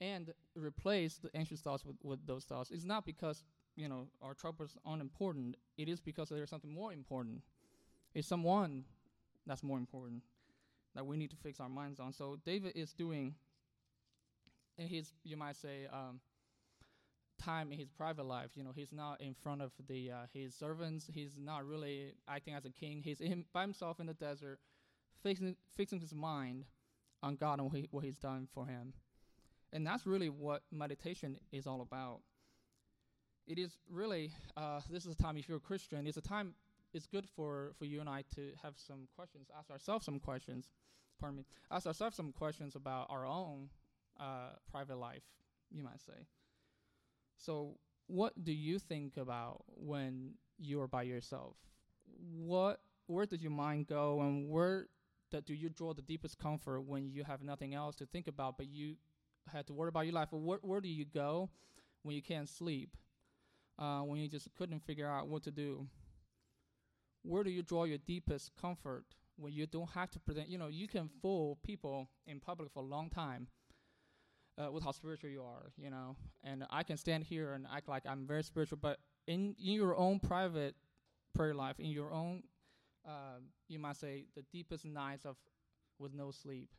and 0.01 0.35
replace 0.57 1.19
the 1.19 1.31
anxious 1.35 1.61
thoughts 1.61 1.85
with, 1.87 1.97
with 2.03 2.27
those 2.27 2.45
thoughts. 2.45 2.71
It's 2.71 2.85
not 2.85 3.07
because 3.07 3.45
you 3.77 3.89
know 3.89 4.09
our 4.21 4.35
troubles 4.35 4.77
aren't 4.85 5.01
important. 5.01 5.57
It 5.79 5.89
is 5.89 6.01
because 6.01 6.29
there's 6.29 6.51
something 6.51 6.75
more 6.75 6.93
important. 6.93 7.43
It's 8.13 8.29
someone 8.29 8.85
that's 9.47 9.63
more 9.63 9.79
important 9.79 10.23
that 10.97 11.07
we 11.07 11.17
need 11.17 11.31
to 11.31 11.37
fix 11.37 11.61
our 11.61 11.69
minds 11.69 12.01
on. 12.01 12.13
So 12.13 12.37
David 12.45 12.73
is 12.75 12.93
doing 12.93 13.37
in 14.79 14.89
his, 14.89 15.13
you 15.25 15.37
might 15.37 15.57
say, 15.57 15.87
um, 15.93 16.21
time 17.41 17.73
in 17.73 17.79
his 17.79 17.89
private 17.89 18.27
life. 18.27 18.51
You 18.55 18.65
know, 18.65 18.73
he's 18.75 18.93
not 18.93 19.21
in 19.21 19.35
front 19.35 19.63
of 19.63 19.73
the 19.89 20.11
uh, 20.11 20.27
his 20.33 20.55
servants. 20.55 21.11
He's 21.13 21.37
not 21.39 21.67
really 21.67 22.15
acting 22.29 22.55
as 22.55 22.65
a 22.65 22.71
king. 22.71 23.03
He's 23.03 23.21
by 23.53 23.63
himself 23.63 24.01
in 24.01 24.07
the 24.07 24.15
desert, 24.15 24.59
fixing 25.23 25.57
fixing 25.77 26.01
his 26.01 26.15
mind 26.15 26.65
on 27.23 27.37
God 27.37 27.59
and 27.59 27.71
what, 27.71 27.77
he, 27.77 27.89
what 27.91 28.05
he's 28.05 28.19
done 28.19 28.49
for 28.53 28.67
him. 28.67 28.93
And 29.73 29.87
that's 29.87 30.07
really 30.07 30.29
what 30.29 30.63
meditation 30.73 31.37
is 31.53 31.67
all 31.67 31.81
about. 31.81 32.21
It 33.47 33.59
is 33.59 33.79
really 33.91 34.33
uh, 34.57 34.81
this 34.91 35.07
is 35.07 35.13
a 35.13 35.23
time 35.23 35.37
if 35.37 35.49
you're 35.49 35.59
a 35.59 35.61
Christian. 35.61 36.07
It's 36.07 36.17
a 36.17 36.23
time. 36.23 36.55
It's 36.93 37.07
good 37.07 37.27
for 37.37 37.73
for 37.79 37.85
you 37.85 38.01
and 38.01 38.09
I 38.09 38.25
to 38.35 38.51
have 38.63 38.75
some 38.77 39.09
questions, 39.15 39.49
ask 39.57 39.71
ourselves 39.71 40.05
some 40.05 40.19
questions. 40.19 40.69
Pardon 41.21 41.39
me. 41.39 41.45
Ask 41.71 41.87
ourselves 41.87 42.17
some 42.17 42.33
questions 42.33 42.75
about 42.75 43.07
our 43.11 43.27
own 43.27 43.69
uh, 44.21 44.51
private 44.71 44.99
life. 44.99 45.23
You 45.71 45.83
might 45.83 46.01
say. 46.01 46.27
So, 47.37 47.77
what 48.07 48.45
do 48.45 48.53
you 48.53 48.79
think 48.79 49.17
about 49.17 49.65
when 49.77 50.35
you 50.59 50.81
are 50.81 50.89
by 50.89 51.03
yourself? 51.03 51.57
What, 52.37 52.81
where 53.07 53.27
does 53.27 53.41
your 53.41 53.53
mind 53.53 53.87
go, 53.87 54.21
and 54.21 54.49
where 54.51 54.89
do 55.47 55.55
you 55.55 55.69
draw 55.69 55.95
the 55.95 56.03
deepest 56.03 56.39
comfort 56.39 56.83
when 56.83 57.11
you 57.11 57.25
have 57.25 57.43
nothing 57.43 57.75
else 57.75 57.97
to 57.97 58.07
think 58.07 58.27
about, 58.27 58.57
but 58.57 58.67
you 58.69 58.97
had 59.51 59.67
to 59.69 59.73
worry 59.73 59.89
about 59.89 60.07
your 60.07 60.15
life? 60.15 60.29
Where, 60.33 60.59
where 60.63 60.81
do 60.81 60.89
you 60.89 61.05
go 61.05 61.49
when 62.03 62.15
you 62.17 62.23
can't 62.23 62.49
sleep? 62.49 62.97
Uh, 63.79 64.01
when 64.03 64.21
you 64.21 64.29
just 64.29 64.49
couldn't 64.55 64.81
figure 64.87 65.09
out 65.09 65.29
what 65.29 65.43
to 65.45 65.51
do? 65.51 65.87
Where 67.23 67.45
do 67.45 67.51
you 67.51 67.63
draw 67.63 67.85
your 67.85 67.99
deepest 67.99 68.55
comfort 68.61 69.05
when 69.41 69.53
you 69.53 69.67
don't 69.67 69.91
have 69.91 70.11
to 70.11 70.21
present. 70.21 70.49
You 70.49 70.59
know, 70.59 70.69
you 70.69 70.87
can 70.87 71.09
fool 71.23 71.59
people 71.65 72.09
in 72.27 72.41
public 72.41 72.71
for 72.73 72.81
a 72.81 72.87
long 72.87 73.09
time 73.11 73.49
uh, 74.61 74.71
with 74.71 74.85
how 74.85 74.91
spiritual 74.91 75.31
you 75.31 75.43
are. 75.43 75.73
You 75.77 75.91
know, 75.91 76.17
and 76.45 76.65
I 76.71 76.83
can 76.83 76.97
stand 76.97 77.25
here 77.25 77.55
and 77.55 77.67
act 77.73 77.89
like 77.89 78.05
I'm 78.07 78.27
very 78.27 78.43
spiritual, 78.43 78.79
but 78.81 78.99
in 79.27 79.55
in 79.59 79.75
your 79.75 79.97
own 79.97 80.21
private 80.21 80.75
prayer 81.35 81.55
life, 81.55 81.79
in 81.79 81.91
your 81.91 82.13
own, 82.13 82.43
uh, 83.07 83.39
you 83.69 83.79
might 83.79 83.97
say, 83.97 84.25
the 84.35 84.43
deepest 84.53 84.85
nights 84.85 85.25
of 85.25 85.37
with 85.99 86.15
no 86.15 86.31
sleep, 86.31 86.71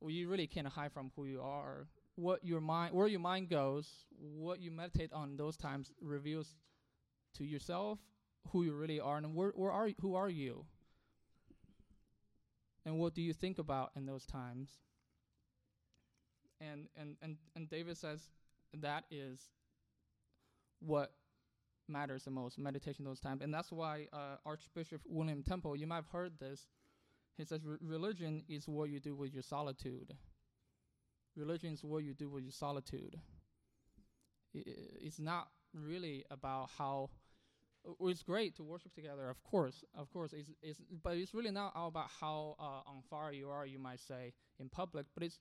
well, 0.00 0.10
you 0.10 0.28
really 0.28 0.46
can't 0.46 0.66
hide 0.66 0.92
from 0.92 1.10
who 1.16 1.24
you 1.24 1.40
are. 1.40 1.86
What 2.16 2.44
your 2.44 2.60
mind, 2.60 2.94
where 2.94 3.08
your 3.08 3.20
mind 3.20 3.48
goes, 3.48 3.88
what 4.18 4.60
you 4.60 4.70
meditate 4.70 5.12
on 5.12 5.36
those 5.36 5.56
times 5.56 5.92
reveals 6.00 6.54
to 7.38 7.44
yourself 7.44 7.98
who 8.50 8.64
you 8.64 8.72
really 8.72 9.00
are 9.00 9.16
and 9.16 9.34
where, 9.34 9.52
where 9.54 9.72
are 9.72 9.88
who 10.00 10.14
are 10.14 10.28
you 10.28 10.64
and 12.84 12.98
what 12.98 13.14
do 13.14 13.22
you 13.22 13.32
think 13.32 13.58
about 13.58 13.90
in 13.96 14.06
those 14.06 14.26
times 14.26 14.70
and 16.60 16.88
and 16.96 17.16
and, 17.22 17.36
and 17.56 17.68
david 17.68 17.96
says 17.96 18.28
that 18.80 19.04
is 19.10 19.48
what 20.80 21.12
matters 21.88 22.24
the 22.24 22.30
most 22.30 22.58
meditation 22.58 23.04
those 23.04 23.20
times. 23.20 23.42
And 23.42 23.52
that's 23.52 23.70
why 23.70 24.08
uh, 24.12 24.36
archbishop 24.46 25.02
william 25.06 25.42
temple 25.42 25.76
you 25.76 25.86
might 25.86 25.96
have 25.96 26.08
heard 26.08 26.38
this. 26.38 26.66
He 27.36 27.44
says 27.44 27.60
religion 27.80 28.44
is 28.48 28.68
what 28.68 28.90
you 28.90 29.00
do 29.00 29.14
with 29.16 29.32
your 29.32 29.42
solitude. 29.42 30.14
Religion 31.36 31.72
is 31.72 31.82
what 31.82 32.04
you 32.04 32.14
do 32.14 32.28
with 32.28 32.44
your 32.44 32.52
solitude. 32.52 33.18
It's 34.54 35.18
not 35.18 35.48
really 35.74 36.24
about 36.30 36.70
how 36.78 37.10
it's 38.00 38.22
great 38.22 38.54
to 38.56 38.62
worship 38.62 38.94
together, 38.94 39.28
of 39.28 39.42
course, 39.42 39.82
of 39.98 40.10
course. 40.12 40.32
It's, 40.32 40.48
it's, 40.62 40.80
but 41.02 41.16
it's 41.16 41.34
really 41.34 41.50
not 41.50 41.72
all 41.74 41.88
about 41.88 42.06
how 42.20 42.54
uh, 42.60 42.88
on 42.88 43.02
fire 43.10 43.32
you 43.32 43.50
are, 43.50 43.66
you 43.66 43.80
might 43.80 44.00
say, 44.00 44.32
in 44.60 44.68
public, 44.68 45.06
but 45.12 45.24
it's 45.24 45.40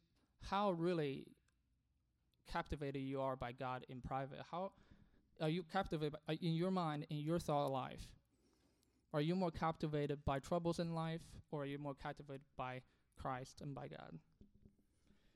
how 0.49 0.71
really 0.71 1.25
captivated 2.51 3.01
you 3.01 3.21
are 3.21 3.35
by 3.35 3.51
God 3.51 3.85
in 3.89 4.01
private. 4.01 4.39
How 4.51 4.71
are 5.41 5.49
you 5.49 5.63
captivated 5.71 6.15
by, 6.27 6.37
in 6.41 6.53
your 6.53 6.71
mind, 6.71 7.05
in 7.09 7.17
your 7.17 7.39
thought 7.39 7.67
life? 7.67 8.07
Are 9.13 9.21
you 9.21 9.35
more 9.35 9.51
captivated 9.51 10.25
by 10.25 10.39
troubles 10.39 10.79
in 10.79 10.95
life, 10.95 11.21
or 11.51 11.63
are 11.63 11.65
you 11.67 11.77
more 11.77 11.93
captivated 11.93 12.41
by 12.57 12.81
Christ 13.19 13.61
and 13.61 13.75
by 13.75 13.87
God? 13.87 14.17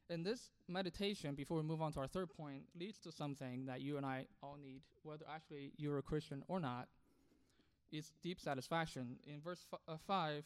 And 0.10 0.26
this 0.26 0.50
meditation, 0.68 1.36
before 1.36 1.58
we 1.58 1.64
move 1.64 1.82
on 1.82 1.92
to 1.94 2.00
our 2.00 2.08
third 2.08 2.30
point, 2.30 2.64
leads 2.80 2.98
to 3.00 3.12
something 3.12 3.66
that 3.66 3.82
you 3.82 3.98
and 3.98 4.06
I 4.06 4.26
all 4.42 4.58
need, 4.60 4.82
whether 5.04 5.26
actually 5.34 5.74
you're 5.78 5.98
a 5.98 6.02
Christian 6.02 6.44
or 6.48 6.60
not, 6.60 6.88
is 7.92 8.14
deep 8.24 8.40
satisfaction. 8.40 9.18
In 9.28 9.42
verse 9.42 9.66
f- 9.72 9.80
uh, 9.88 9.98
5, 10.08 10.44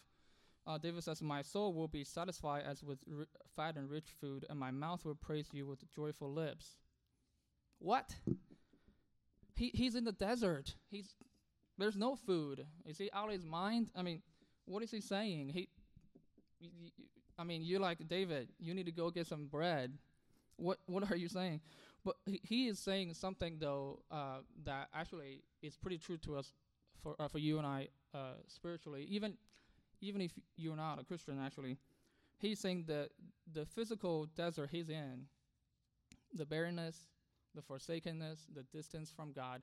uh, 0.68 0.78
David 0.78 1.04
says, 1.04 1.22
My 1.22 1.42
soul 1.42 1.74
will 1.74 1.88
be 1.88 2.04
satisfied 2.04 2.64
as 2.66 2.84
with 2.84 3.00
fat 3.56 3.76
and 3.78 3.90
rich 3.90 4.10
food, 4.20 4.46
and 4.50 4.60
my 4.60 4.72
mouth 4.72 5.06
will 5.06 5.16
praise 5.16 5.48
you 5.54 5.66
with 5.68 5.90
joyful 5.94 6.32
lips. 6.32 6.78
What? 7.80 8.16
He, 9.56 9.72
he's 9.74 9.96
in 9.96 10.04
the 10.04 10.12
desert. 10.12 10.76
He's 10.90 11.16
there's 11.78 11.96
no 11.96 12.16
food. 12.16 12.66
Is 12.86 12.98
he 12.98 13.10
out 13.14 13.28
of 13.28 13.34
his 13.34 13.46
mind? 13.46 13.92
I 13.96 14.02
mean, 14.04 14.22
what 14.66 14.84
is 14.84 14.92
he 14.92 15.02
saying? 15.02 15.50
He, 15.50 15.70
y- 16.62 16.70
y- 16.84 17.06
I 17.40 17.44
mean, 17.44 17.62
you're 17.64 17.80
like 17.80 18.08
David. 18.08 18.50
You 18.60 18.74
need 18.74 18.86
to 18.88 18.92
go 18.92 19.10
get 19.12 19.28
some 19.28 19.48
bread. 19.48 19.98
What 20.58 20.80
What 20.88 21.10
are 21.12 21.16
you 21.18 21.30
saying? 21.30 21.62
But 22.06 22.18
he, 22.26 22.42
he 22.44 22.68
is 22.68 22.80
saying 22.80 23.14
something 23.16 23.58
though 23.60 24.02
uh, 24.12 24.40
that 24.66 24.90
actually 24.94 25.44
is 25.62 25.78
pretty 25.78 25.98
true 26.00 26.18
to 26.20 26.38
us 26.38 26.54
for 27.04 27.16
uh, 27.20 27.28
for 27.28 27.40
you 27.40 27.58
and 27.58 27.68
I 27.68 27.90
uh, 28.14 28.36
spiritually. 28.48 29.06
Even 29.10 29.38
even 30.02 30.22
if 30.22 30.32
you're 30.58 30.76
not 30.76 31.00
a 31.00 31.04
Christian, 31.04 31.40
actually, 31.44 31.78
he's 32.40 32.60
saying 32.60 32.86
that 32.88 33.10
the 33.52 33.66
physical 33.66 34.26
desert 34.36 34.70
he's 34.72 34.90
in, 34.90 35.26
the 36.34 36.46
barrenness, 36.46 37.08
the 37.56 37.62
forsakenness, 37.62 38.48
the 38.54 38.64
distance 38.64 39.12
from 39.12 39.32
God, 39.32 39.62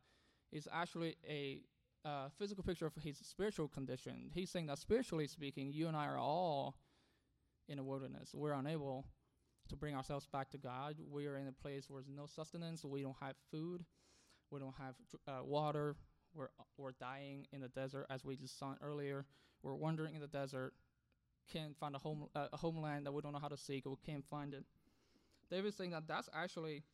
is 0.53 0.69
actually 0.73 1.17
a 1.29 1.63
uh, 2.05 2.29
physical 2.39 2.63
picture 2.63 2.87
of 2.87 2.95
his 3.03 3.19
spiritual 3.19 3.69
condition. 3.69 4.31
He's 4.33 4.51
saying 4.51 4.67
that 4.67 4.79
spiritually 4.79 5.27
speaking, 5.27 5.73
you 5.73 5.89
and 5.89 5.97
I 5.97 6.07
are 6.07 6.19
all 6.19 6.77
in 7.69 7.79
a 7.79 7.85
wilderness. 7.85 8.31
We're 8.35 8.53
unable 8.53 9.07
to 9.69 9.77
bring 9.77 9.95
ourselves 9.95 10.27
back 10.27 10.51
to 10.51 10.59
God. 10.59 10.97
We 11.11 11.27
are 11.27 11.37
in 11.37 11.49
a 11.49 11.53
place 11.53 11.91
where 11.91 12.01
there's 12.01 12.17
no 12.17 12.27
sustenance. 12.27 12.85
We 12.85 13.03
don't 13.03 13.17
have 13.21 13.35
food. 13.51 13.85
We 14.51 14.61
don't 14.61 14.75
have 14.79 14.95
uh, 15.27 15.45
water. 15.45 15.97
We're 16.35 16.49
we're 16.77 16.93
dying 16.93 17.47
in 17.53 17.61
the 17.61 17.69
desert, 17.69 18.07
as 18.11 18.25
we 18.25 18.37
just 18.37 18.59
saw 18.59 18.75
earlier. 18.83 19.27
We're 19.63 19.75
wandering 19.75 20.15
in 20.15 20.21
the 20.21 20.27
desert, 20.29 20.73
can't 21.53 21.77
find 21.77 21.95
a 21.95 21.99
home 21.99 22.29
uh, 22.35 22.49
a 22.53 22.57
homeland 22.57 23.07
that 23.07 23.13
we 23.13 23.23
don't 23.23 23.33
know 23.33 23.39
how 23.39 23.49
to 23.49 23.57
seek. 23.57 23.87
We 23.87 23.95
can't 24.05 24.25
find 24.25 24.55
it. 24.55 24.65
David's 25.51 25.77
saying 25.77 25.91
that 25.93 26.07
that's 26.07 26.29
actually 26.35 26.85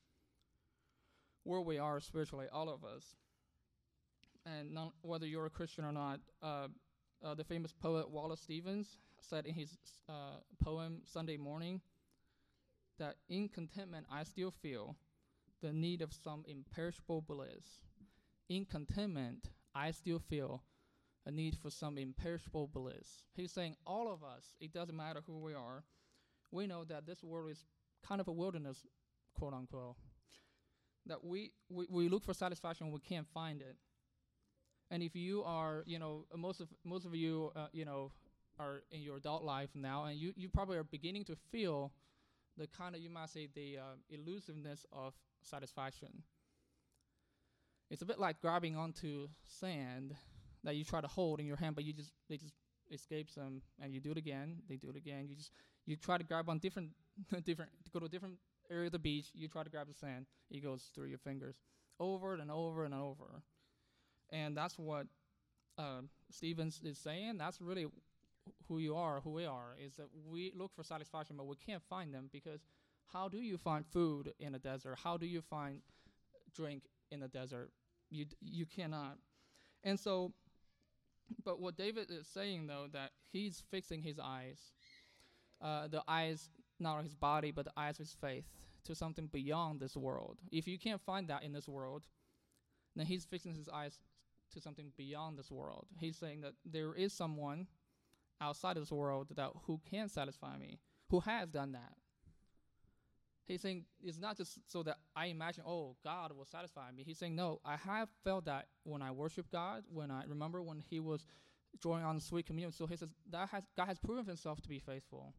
where 1.43 1.61
we 1.61 1.79
are 1.79 2.01
spiritually, 2.01 2.47
all 2.53 2.69
of 2.69 2.85
us. 2.85 3.17
And 4.47 4.79
whether 5.03 5.27
you're 5.27 5.47
a 5.47 5.51
Christian 5.51 5.85
or 5.85 5.93
not, 5.93 6.21
uh, 6.43 6.69
uh, 7.25 7.35
the 7.35 7.45
famous 7.45 7.73
poet 7.73 8.11
Wallace 8.11 8.41
Stevens 8.41 8.99
said 9.21 9.47
in 9.47 9.55
his 9.55 9.79
uh, 10.09 10.37
poem 10.63 11.01
Sunday 11.05 11.37
Morning 11.37 11.81
that 12.99 13.17
in 13.29 13.49
contentment 13.49 14.07
I 14.13 14.25
still 14.25 14.51
feel 14.51 14.97
the 15.63 15.73
need 15.73 16.03
of 16.03 16.13
some 16.13 16.45
imperishable 16.47 17.23
bliss. 17.23 17.81
In 18.49 18.67
contentment, 18.67 19.49
I 19.75 19.91
still 19.93 20.19
feel 20.19 20.63
a 21.27 21.31
need 21.31 21.57
for 21.57 21.71
some 21.71 21.99
imperishable 21.99 22.69
bliss. 22.69 23.23
He's 23.35 23.53
saying 23.53 23.77
all 23.87 24.13
of 24.13 24.23
us, 24.23 24.57
it 24.61 24.73
doesn't 24.73 24.97
matter 24.97 25.21
who 25.27 25.39
we 25.39 25.55
are, 25.55 25.85
we 26.51 26.67
know 26.67 26.85
that 26.85 27.07
this 27.07 27.23
world 27.23 27.51
is 27.51 27.65
kind 28.07 28.21
of 28.21 28.29
a 28.29 28.33
wilderness, 28.33 28.87
quote 29.35 29.55
unquote. 29.55 29.97
That 31.07 31.25
we, 31.25 31.53
we, 31.69 31.87
we 31.91 32.09
look 32.09 32.25
for 32.25 32.33
satisfaction, 32.33 32.91
we 32.91 33.01
can't 33.01 33.27
find 33.35 33.61
it. 33.61 33.77
And 34.91 35.03
if 35.03 35.17
you 35.17 35.43
are, 35.45 35.83
you 35.87 35.99
know, 35.99 36.27
most 36.37 36.61
of 36.61 36.69
most 36.85 37.05
of 37.07 37.15
you, 37.15 37.51
uh, 37.57 37.67
you 37.73 37.85
know, 37.85 38.13
are 38.59 38.83
in 38.91 39.01
your 39.01 39.17
adult 39.17 39.43
life 39.43 39.71
now, 39.75 40.05
and 40.05 40.17
you, 40.19 40.33
you 40.37 40.49
probably 40.49 40.77
are 40.77 40.85
beginning 40.85 41.25
to 41.25 41.37
feel 41.51 41.93
the 42.57 42.67
kind 42.67 42.95
of 42.95 43.01
you 43.01 43.11
might 43.11 43.31
say 43.31 43.49
the 43.55 43.79
uh, 43.79 43.97
elusiveness 44.11 44.87
of 44.93 45.15
satisfaction. 45.43 46.23
It's 47.91 48.03
a 48.03 48.07
bit 48.07 48.19
like 48.19 48.41
grabbing 48.41 48.77
onto 48.77 49.29
sand 49.43 50.15
that 50.65 50.77
you 50.77 50.85
try 50.85 51.01
to 51.01 51.09
hold 51.09 51.41
in 51.41 51.47
your 51.47 51.57
hand, 51.57 51.75
but 51.75 51.85
you 51.85 51.93
just 51.93 52.13
they 52.29 52.37
just 52.37 52.55
escapes 52.91 53.35
them, 53.35 53.63
and 53.83 53.93
you 53.95 54.01
do 54.01 54.11
it 54.13 54.19
again. 54.19 54.57
They 54.69 54.77
do 54.77 54.91
it 54.91 54.97
again. 54.97 55.27
You 55.29 55.37
just 55.37 55.53
you 55.87 55.97
try 55.97 56.19
to 56.19 56.25
grab 56.25 56.49
on 56.49 56.59
different 56.59 56.91
different 57.45 57.71
go 57.93 58.01
to 58.01 58.07
a 58.07 58.09
different 58.09 58.37
area 58.71 58.87
of 58.87 58.93
the 58.93 58.99
beach. 58.99 59.29
You 59.35 59.49
try 59.49 59.63
to 59.65 59.71
grab 59.71 59.89
the 59.89 59.95
sand. 59.95 60.27
It 60.51 60.63
goes 60.63 60.91
through 60.95 61.07
your 61.09 61.19
fingers 61.19 61.57
over 62.01 62.35
and 62.35 62.51
over 62.51 62.85
and 62.85 62.95
over, 62.95 63.43
and 64.31 64.57
that's 64.57 64.79
what 64.79 65.07
uh, 65.79 66.03
Stevens 66.31 66.81
is 66.85 66.99
saying. 66.99 67.39
That's 67.39 67.61
really 67.61 67.87
who 68.69 68.79
you 68.79 68.97
are, 68.97 69.21
who 69.21 69.31
we 69.33 69.47
are, 69.47 69.77
is 69.85 69.95
that 69.97 70.07
we 70.29 70.53
look 70.57 70.73
for 70.75 70.83
satisfaction, 70.83 71.37
but 71.37 71.47
we 71.47 71.57
can't 71.57 71.83
find 71.89 72.15
them 72.15 72.29
because 72.33 72.61
how 73.13 73.29
do 73.29 73.39
you 73.39 73.59
find 73.59 73.85
food 73.87 74.33
in 74.41 74.55
a 74.55 74.59
desert? 74.59 74.99
How 75.03 75.17
do 75.17 75.27
you 75.27 75.41
find 75.43 75.81
drink 76.55 76.85
in 77.11 77.21
the 77.21 77.29
desert? 77.29 77.71
You 78.11 78.27
you 78.41 78.67
cannot. 78.67 79.19
And 79.85 79.99
so, 80.01 80.33
but 81.45 81.61
what 81.61 81.77
David 81.77 82.11
is 82.11 82.27
saying 82.27 82.67
though 82.67 82.87
that 82.93 83.11
he's 83.33 83.63
fixing 83.71 84.03
his 84.03 84.19
eyes, 84.19 84.73
uh, 85.63 85.89
the 85.89 86.03
eyes 86.09 86.49
not 86.81 87.03
his 87.03 87.15
body, 87.15 87.51
but 87.51 87.65
the 87.65 87.73
eyes 87.77 87.95
of 87.95 88.07
his 88.07 88.13
faith 88.13 88.45
to 88.85 88.95
something 88.95 89.29
beyond 89.29 89.81
this 89.81 89.97
world. 89.97 90.39
If 90.51 90.69
you 90.69 90.79
can't 90.79 91.01
find 91.01 91.29
that 91.29 91.43
in 91.43 91.53
this 91.53 91.69
world, 91.69 92.07
then 92.97 93.07
he's 93.07 93.25
fixing 93.25 93.55
his 93.55 93.69
eyes 93.69 93.99
to 94.53 94.61
something 94.61 94.93
beyond 94.97 95.39
this 95.39 95.51
world. 95.51 95.87
He's 95.99 96.17
saying 96.17 96.43
that 96.43 96.55
there 96.65 96.95
is 96.95 97.13
someone 97.13 97.67
outside 98.41 98.77
this 98.77 98.93
world 98.93 99.29
that 99.37 99.51
who 99.67 99.81
can 99.91 100.09
satisfy 100.09 100.57
me, 100.59 100.81
who 101.11 101.21
has 101.21 101.49
done 101.49 101.73
that. 101.73 101.95
He's 103.47 103.61
saying 103.61 103.85
it's 104.03 104.19
not 104.19 104.37
just 104.39 104.59
so 104.71 104.83
that 104.85 104.99
I 105.15 105.27
imagine, 105.27 105.65
oh, 105.67 105.97
God 106.03 106.33
will 106.33 106.47
satisfy 106.47 106.91
me. 106.93 107.03
He's 107.05 107.19
saying, 107.19 107.37
no, 107.37 107.61
I 107.65 107.77
have 107.77 108.09
felt 108.25 108.47
that 108.47 108.69
when 108.85 109.03
I 109.03 109.11
worship 109.11 109.51
God, 109.53 109.85
when 109.93 110.11
I 110.11 110.25
remember 110.27 110.63
when 110.63 110.79
He 110.79 110.99
was 111.01 111.27
drawing 111.81 112.05
on 112.05 112.21
sweet 112.21 112.47
communion. 112.47 112.73
So 112.73 112.87
he 112.87 112.97
says 112.97 113.09
that 113.31 113.49
has 113.51 113.65
God 113.77 113.87
has 113.87 113.99
proven 113.99 114.27
Himself 114.27 114.61
to 114.63 114.69
be 114.69 114.79
faithful. 114.79 115.35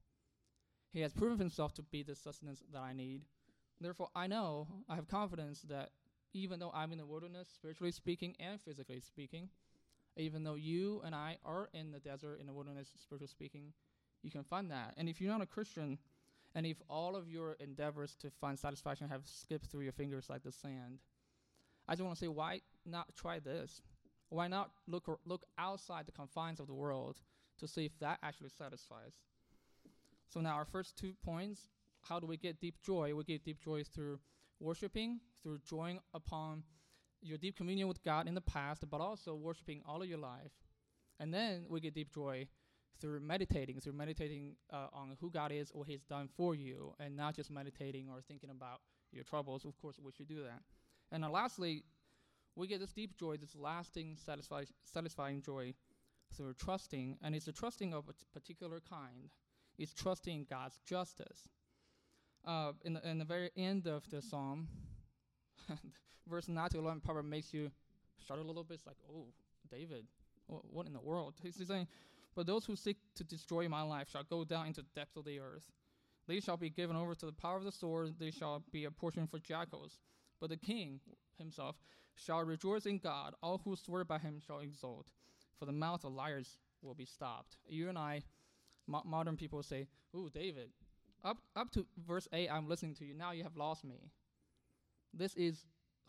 He 0.92 1.02
has 1.02 1.14
proven 1.14 1.40
Himself 1.40 1.74
to 1.76 1.82
be 1.82 2.04
the 2.04 2.16
sustenance 2.16 2.64
that 2.72 2.82
I 2.82 2.94
need. 2.94 3.22
Therefore, 3.82 4.10
I 4.16 4.28
know 4.28 4.68
I 4.88 4.96
have 4.96 5.08
confidence 5.08 5.62
that 5.70 5.90
even 6.34 6.60
though 6.60 6.72
I'm 6.74 6.92
in 6.92 6.98
the 6.98 7.06
wilderness, 7.06 7.50
spiritually 7.54 7.92
speaking 7.92 8.36
and 8.40 8.60
physically 8.62 9.00
speaking, 9.00 9.50
even 10.18 10.44
though 10.44 10.56
you 10.56 11.02
and 11.06 11.14
I 11.14 11.38
are 11.44 11.70
in 11.74 11.92
the 11.92 12.00
desert, 12.00 12.40
in 12.40 12.48
the 12.48 12.54
wilderness, 12.54 12.90
spiritually 13.02 13.30
speaking, 13.30 13.74
you 14.24 14.32
can 14.32 14.44
find 14.44 14.72
that. 14.72 14.94
And 14.98 15.10
if 15.10 15.20
you're 15.20 15.32
not 15.32 15.42
a 15.42 15.46
Christian, 15.46 15.98
and 16.56 16.66
if 16.66 16.78
all 16.90 17.16
of 17.16 17.30
your 17.30 17.54
endeavors 17.60 18.16
to 18.22 18.32
find 18.42 18.58
satisfaction 18.58 19.10
have 19.10 19.22
skipped 19.26 19.68
through 19.68 19.84
your 19.84 19.92
fingers 19.92 20.30
like 20.30 20.44
the 20.44 20.52
sand, 20.52 21.00
I 21.88 21.94
just 21.94 22.04
want 22.04 22.18
to 22.18 22.26
say, 22.26 22.30
why 22.30 22.62
not 22.86 23.14
try 23.16 23.40
this? 23.40 23.82
Why 24.30 24.48
not 24.48 24.72
look 24.88 25.20
look 25.26 25.46
outside 25.58 26.08
the 26.08 26.12
confines 26.12 26.60
of 26.60 26.68
the 26.68 26.74
world 26.74 27.18
to 27.60 27.68
see 27.68 27.86
if 27.86 27.98
that 28.00 28.20
actually 28.24 28.50
satisfies. 28.50 29.14
So 30.28 30.42
now 30.42 30.56
our 30.56 30.66
first 30.66 30.98
two 30.98 31.14
points, 31.24 31.68
how 32.02 32.20
do 32.20 32.28
we 32.28 32.38
get 32.38 32.60
deep 32.60 32.76
joy? 32.84 33.14
We 33.16 33.24
get 33.24 33.44
deep 33.44 33.62
joy 33.64 33.84
through 33.84 34.20
worshiping, 34.60 35.20
through 35.44 35.60
drawing 35.68 36.00
upon 36.14 36.64
your 37.22 37.38
deep 37.38 37.56
communion 37.56 37.88
with 37.88 38.04
God 38.04 38.28
in 38.28 38.36
the 38.36 38.42
past, 38.42 38.84
but 38.90 39.02
also 39.02 39.36
worshiping 39.36 39.82
all 39.88 40.02
of 40.02 40.10
your 40.10 40.18
life. 40.18 40.52
And 41.20 41.34
then 41.34 41.66
we 41.70 41.80
get 41.80 41.96
deep 41.96 42.14
joy 42.14 42.48
through 43.00 43.20
meditating, 43.20 43.80
through 43.80 43.94
meditating 43.94 44.56
uh, 44.72 44.88
on 44.94 45.18
who 45.20 45.30
God 45.30 45.52
is, 45.52 45.72
what 45.74 45.88
He's 45.88 46.04
done 46.04 46.30
for 46.36 46.56
you, 46.56 46.94
and 47.00 47.16
not 47.16 47.36
just 47.36 47.52
meditating 47.52 48.10
or 48.10 48.22
thinking 48.28 48.50
about 48.50 48.82
your 49.12 49.24
troubles. 49.24 49.66
Of 49.66 49.78
course, 49.82 50.00
we 50.04 50.12
should 50.12 50.28
do 50.28 50.44
that. 50.44 50.62
And 51.12 51.24
uh, 51.24 51.30
lastly, 51.30 51.84
we 52.56 52.68
get 52.68 52.80
this 52.80 52.94
deep 52.94 53.18
joy, 53.18 53.38
this 53.38 53.56
lasting, 53.56 54.18
satisfying 54.84 55.42
joy 55.42 55.74
through 56.36 56.54
trusting, 56.54 57.18
and 57.22 57.36
it's 57.36 57.48
a 57.48 57.52
trusting 57.52 57.94
of 57.94 58.10
a 58.10 58.14
t- 58.14 58.20
particular 58.34 58.82
kind. 58.90 59.30
It's 59.78 59.94
trusting 59.94 60.48
God's 60.50 60.80
justice. 60.86 61.50
Uh, 62.46 62.72
in, 62.84 62.94
the, 62.94 63.08
in 63.08 63.18
the 63.18 63.26
very 63.26 63.50
end 63.58 63.88
of 63.88 64.10
the 64.10 64.22
psalm, 64.22 64.68
verse 66.28 66.48
9 66.48 66.70
to 66.70 66.80
11 66.80 67.02
probably 67.02 67.24
makes 67.30 67.54
you 67.54 67.72
shudder 68.28 68.42
a 68.42 68.44
little 68.44 68.64
bit. 68.64 68.76
It's 68.76 68.88
like, 68.88 68.98
oh, 69.10 69.28
David, 69.70 70.06
wh- 70.48 70.74
what 70.74 70.88
in 70.88 70.94
the 70.94 71.02
world? 71.02 71.36
He's 71.42 71.62
saying, 71.68 71.88
But 72.36 72.48
those 72.48 72.66
who 72.66 72.76
seek 72.76 72.98
to 73.16 73.24
destroy 73.24 73.70
my 73.70 73.82
life 73.82 74.10
shall 74.12 74.24
go 74.24 74.44
down 74.44 74.68
into 74.68 74.82
the 74.82 74.88
depths 74.94 75.16
of 75.16 75.26
the 75.26 75.40
earth. 75.40 75.72
They 76.28 76.40
shall 76.40 76.58
be 76.58 76.70
given 76.70 76.96
over 76.96 77.16
to 77.16 77.26
the 77.26 77.32
power 77.32 77.58
of 77.58 77.64
the 77.64 77.72
sword. 77.72 78.16
They 78.20 78.32
shall 78.32 78.64
be 78.72 78.86
a 78.86 78.92
portion 78.92 79.28
for 79.28 79.40
jackals. 79.40 80.00
But 80.42 80.50
the 80.50 80.58
king 80.58 81.00
himself 81.38 81.76
shall 82.16 82.44
rejoice 82.44 82.86
in 82.86 82.98
God. 82.98 83.36
All 83.42 83.62
who 83.64 83.76
swear 83.76 84.04
by 84.04 84.18
him 84.18 84.42
shall 84.46 84.60
exult. 84.60 85.08
For 85.60 85.66
the 85.66 85.72
mouth 85.72 86.04
of 86.04 86.14
liars 86.14 86.58
will 86.82 86.94
be 86.94 87.06
stopped. 87.06 87.58
You 87.68 87.90
and 87.90 87.98
I, 87.98 88.24
mo- 88.88 89.04
modern 89.06 89.38
people 89.38 89.64
say, 89.64 89.88
Ooh, 90.16 90.30
David, 90.34 90.72
up, 91.24 91.38
up 91.56 91.72
to 91.72 91.86
verse 92.06 92.28
8, 92.34 92.50
I'm 92.50 92.68
listening 92.68 92.96
to 92.96 93.06
you. 93.06 93.14
Now 93.14 93.32
you 93.32 93.44
have 93.44 93.56
lost 93.56 93.84
me. 93.86 94.12
This 95.14 95.34
is 95.36 95.64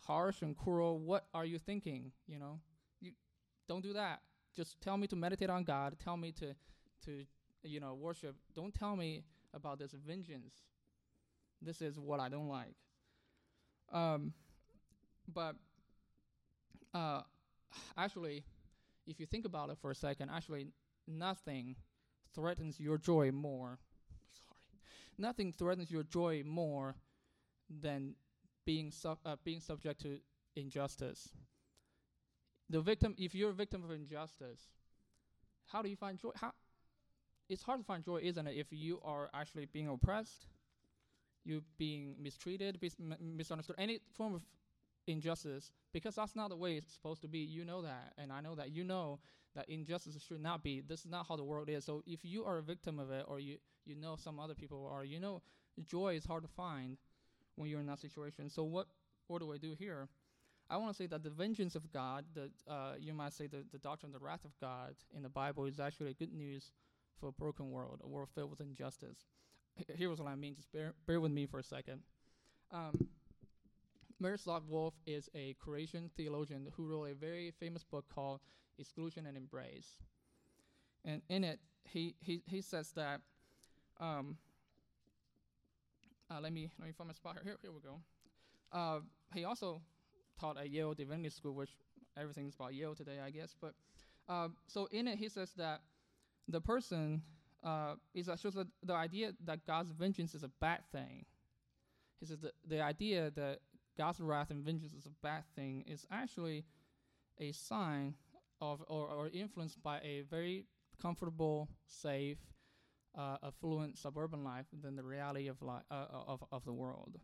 harsh 0.05 0.41
and 0.41 0.57
cruel. 0.57 0.99
What 0.99 1.27
are 1.33 1.45
you 1.45 1.59
thinking? 1.59 2.11
You 2.27 2.39
know, 2.39 2.59
you 2.99 3.11
don't 3.67 3.81
do 3.81 3.93
that. 3.93 4.21
Just 4.57 4.81
tell 4.81 4.97
me 4.97 5.05
to 5.07 5.15
meditate 5.15 5.51
on 5.51 5.63
God. 5.63 5.95
Tell 6.03 6.17
me 6.17 6.31
to, 6.33 6.55
to, 7.05 7.25
you 7.63 7.79
know, 7.79 7.93
worship. 7.93 8.35
Don't 8.55 8.73
tell 8.73 8.95
me 8.95 9.23
about 9.53 9.77
this 9.77 9.91
vengeance. 9.91 10.55
This 11.61 11.81
is 11.81 11.99
what 11.99 12.19
I 12.19 12.27
don't 12.27 12.49
like. 12.49 12.75
Um, 13.93 14.33
but 15.31 15.55
uh, 16.93 17.21
actually, 17.95 18.43
if 19.05 19.19
you 19.19 19.27
think 19.27 19.45
about 19.45 19.69
it 19.69 19.77
for 19.79 19.91
a 19.91 19.95
second, 19.95 20.31
actually, 20.33 20.67
nothing 21.07 21.75
threatens 22.33 22.79
your 22.79 22.97
joy 22.97 23.31
more. 23.31 23.77
Sorry, 24.33 24.81
nothing 25.19 25.53
threatens 25.53 25.91
your 25.91 26.03
joy 26.03 26.43
more 26.45 26.95
than 27.69 28.15
being 28.65 28.91
sub- 28.91 29.19
uh, 29.25 29.35
being 29.43 29.61
subject 29.61 30.01
to 30.01 30.19
injustice. 30.55 31.29
The 32.69 32.81
victim, 32.81 33.15
if 33.17 33.33
you're 33.35 33.49
a 33.51 33.53
victim 33.53 33.83
of 33.83 33.91
injustice, 33.91 34.69
how 35.67 35.81
do 35.81 35.89
you 35.89 35.95
find 35.95 36.19
joy? 36.19 36.31
How 36.35 36.51
it's 37.49 37.63
hard 37.63 37.79
to 37.79 37.85
find 37.85 38.03
joy, 38.03 38.19
isn't 38.23 38.47
it? 38.47 38.55
If 38.57 38.67
you 38.71 38.99
are 39.03 39.29
actually 39.33 39.65
being 39.65 39.87
oppressed, 39.87 40.47
you 41.45 41.63
being 41.77 42.15
mistreated, 42.21 42.79
mis- 42.81 42.95
misunderstood, 43.21 43.75
any 43.79 43.99
form 44.13 44.35
of 44.35 44.41
injustice, 45.07 45.71
because 45.93 46.15
that's 46.15 46.35
not 46.35 46.49
the 46.49 46.55
way 46.57 46.77
it's 46.77 46.93
supposed 46.93 47.21
to 47.21 47.27
be. 47.27 47.39
You 47.39 47.65
know 47.65 47.81
that, 47.83 48.13
and 48.17 48.31
I 48.31 48.41
know 48.41 48.55
that. 48.55 48.71
You 48.71 48.83
know 48.83 49.19
that 49.55 49.69
injustice 49.69 50.17
should 50.27 50.41
not 50.41 50.63
be. 50.63 50.81
This 50.81 51.01
is 51.01 51.07
not 51.07 51.27
how 51.27 51.35
the 51.37 51.43
world 51.43 51.69
is. 51.69 51.85
So 51.85 52.03
if 52.07 52.19
you 52.23 52.45
are 52.45 52.57
a 52.57 52.63
victim 52.63 52.99
of 52.99 53.11
it, 53.11 53.25
or 53.27 53.39
you 53.39 53.57
you 53.85 53.95
know 53.95 54.15
some 54.17 54.39
other 54.39 54.55
people 54.55 54.89
are, 54.91 55.05
you 55.05 55.19
know, 55.19 55.41
joy 55.85 56.15
is 56.15 56.25
hard 56.25 56.43
to 56.43 56.49
find 56.49 56.97
when 57.55 57.69
you're 57.69 57.81
in 57.81 57.87
that 57.87 57.99
situation. 57.99 58.49
So 58.49 58.63
what 58.63 58.87
what 59.27 59.39
do 59.39 59.53
I 59.53 59.57
do 59.57 59.75
here? 59.77 60.09
I 60.69 60.77
want 60.77 60.91
to 60.91 60.97
say 60.97 61.07
that 61.07 61.23
the 61.23 61.29
vengeance 61.29 61.75
of 61.75 61.91
God, 61.93 62.25
the 62.33 62.49
uh, 62.69 62.93
you 62.99 63.13
might 63.13 63.33
say 63.33 63.47
the, 63.47 63.63
the 63.71 63.77
doctrine 63.77 64.13
of 64.13 64.19
the 64.19 64.25
wrath 64.25 64.43
of 64.43 64.51
God 64.59 64.95
in 65.15 65.23
the 65.23 65.29
Bible 65.29 65.65
is 65.65 65.79
actually 65.79 66.13
good 66.13 66.33
news 66.33 66.71
for 67.19 67.29
a 67.29 67.31
broken 67.31 67.71
world, 67.71 68.01
a 68.03 68.07
world 68.07 68.29
filled 68.35 68.49
with 68.49 68.61
injustice. 68.61 69.17
Here's 69.95 70.19
what 70.19 70.27
I 70.27 70.35
mean. 70.35 70.55
Just 70.55 70.71
bear 70.71 70.93
bear 71.05 71.21
with 71.21 71.31
me 71.31 71.45
for 71.45 71.59
a 71.59 71.63
second. 71.63 72.01
Um, 72.71 73.07
Miroslav 74.19 74.63
Volf 74.63 74.93
is 75.05 75.29
a 75.35 75.55
Croatian 75.59 76.09
theologian 76.17 76.67
who 76.75 76.87
wrote 76.87 77.05
a 77.05 77.13
very 77.13 77.51
famous 77.59 77.83
book 77.83 78.05
called 78.13 78.41
Exclusion 78.79 79.25
and 79.27 79.37
Embrace. 79.37 79.95
And 81.05 81.21
in 81.29 81.43
it, 81.43 81.59
he, 81.83 82.15
he, 82.19 82.41
he 82.47 82.61
says 82.61 82.91
that, 82.95 83.21
um, 83.99 84.37
uh, 86.29 86.41
let 86.41 86.51
me 86.51 86.69
let 86.79 86.87
me 86.87 86.93
find 86.93 87.07
my 87.07 87.13
spot 87.13 87.35
here. 87.35 87.43
Here, 87.43 87.57
here 87.61 87.71
we 87.71 87.79
go. 87.79 87.99
Uh, 88.73 88.99
he 89.33 89.45
also 89.45 89.81
taught 90.39 90.57
at 90.57 90.69
Yale 90.69 90.93
Divinity 90.93 91.29
School, 91.29 91.53
which 91.53 91.71
everything's 92.19 92.55
about 92.55 92.73
Yale 92.73 92.95
today, 92.95 93.19
I 93.25 93.29
guess. 93.29 93.55
But 93.59 93.73
uh, 94.27 94.49
so 94.67 94.87
in 94.91 95.07
it, 95.07 95.17
he 95.17 95.29
says 95.29 95.51
that 95.57 95.81
the 96.47 96.61
person 96.61 97.21
uh, 97.63 97.95
is 98.13 98.29
actually 98.29 98.51
the, 98.51 98.67
the 98.83 98.93
idea 98.93 99.33
that 99.45 99.65
God's 99.65 99.91
vengeance 99.91 100.33
is 100.35 100.43
a 100.43 100.51
bad 100.59 100.79
thing. 100.91 101.25
He 102.19 102.25
says 102.25 102.39
that 102.39 102.53
the 102.67 102.81
idea 102.81 103.31
that 103.35 103.59
God's 103.97 104.19
wrath 104.19 104.51
and 104.51 104.63
vengeance 104.63 104.93
is 104.93 105.05
a 105.05 105.11
bad 105.23 105.43
thing 105.55 105.83
is 105.87 106.05
actually 106.11 106.65
a 107.39 107.51
sign 107.51 108.15
of 108.61 108.83
or, 108.87 109.07
or 109.07 109.29
influenced 109.29 109.81
by 109.83 109.99
a 109.99 110.23
very 110.29 110.65
comfortable, 111.01 111.69
safe, 111.85 112.37
uh, 113.17 113.37
affluent 113.43 113.97
suburban 113.97 114.43
life 114.43 114.65
than 114.81 114.95
the 114.95 115.03
reality 115.03 115.47
of, 115.47 115.61
li- 115.61 115.85
uh, 115.91 116.05
of, 116.11 116.43
of 116.51 116.65
the 116.65 116.73
world. 116.73 117.17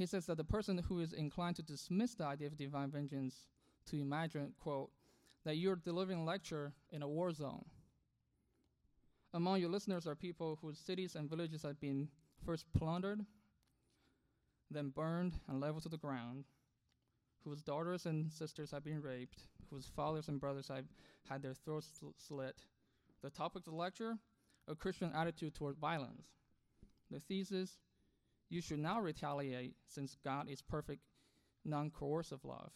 He 0.00 0.06
says 0.06 0.24
that 0.28 0.38
the 0.38 0.44
person 0.44 0.78
who 0.88 1.00
is 1.00 1.12
inclined 1.12 1.56
to 1.56 1.62
dismiss 1.62 2.14
the 2.14 2.24
idea 2.24 2.46
of 2.46 2.56
divine 2.56 2.90
vengeance 2.90 3.48
to 3.90 4.00
imagine, 4.00 4.54
quote, 4.58 4.90
that 5.44 5.58
you're 5.58 5.76
delivering 5.76 6.20
a 6.20 6.24
lecture 6.24 6.72
in 6.90 7.02
a 7.02 7.06
war 7.06 7.30
zone. 7.32 7.66
Among 9.34 9.60
your 9.60 9.68
listeners 9.68 10.06
are 10.06 10.14
people 10.14 10.58
whose 10.62 10.78
cities 10.78 11.16
and 11.16 11.28
villages 11.28 11.64
have 11.64 11.78
been 11.78 12.08
first 12.46 12.64
plundered, 12.72 13.26
then 14.70 14.88
burned 14.88 15.38
and 15.46 15.60
leveled 15.60 15.82
to 15.82 15.90
the 15.90 15.98
ground, 15.98 16.46
whose 17.44 17.60
daughters 17.62 18.06
and 18.06 18.32
sisters 18.32 18.70
have 18.70 18.82
been 18.82 19.02
raped, 19.02 19.48
whose 19.68 19.84
fathers 19.94 20.28
and 20.28 20.40
brothers 20.40 20.68
have 20.68 20.86
had 21.28 21.42
their 21.42 21.52
throats 21.52 21.90
sl- 22.00 22.16
slit. 22.16 22.62
The 23.20 23.28
topic 23.28 23.66
of 23.66 23.72
the 23.74 23.78
lecture 23.78 24.16
a 24.66 24.74
Christian 24.74 25.12
attitude 25.14 25.54
toward 25.54 25.76
violence. 25.76 26.28
The 27.10 27.20
thesis 27.20 27.76
you 28.50 28.60
should 28.60 28.80
now 28.80 29.00
retaliate 29.00 29.74
since 29.86 30.16
God 30.22 30.48
is 30.48 30.60
perfect, 30.60 31.00
non 31.64 31.90
coercive 31.90 32.44
love. 32.44 32.72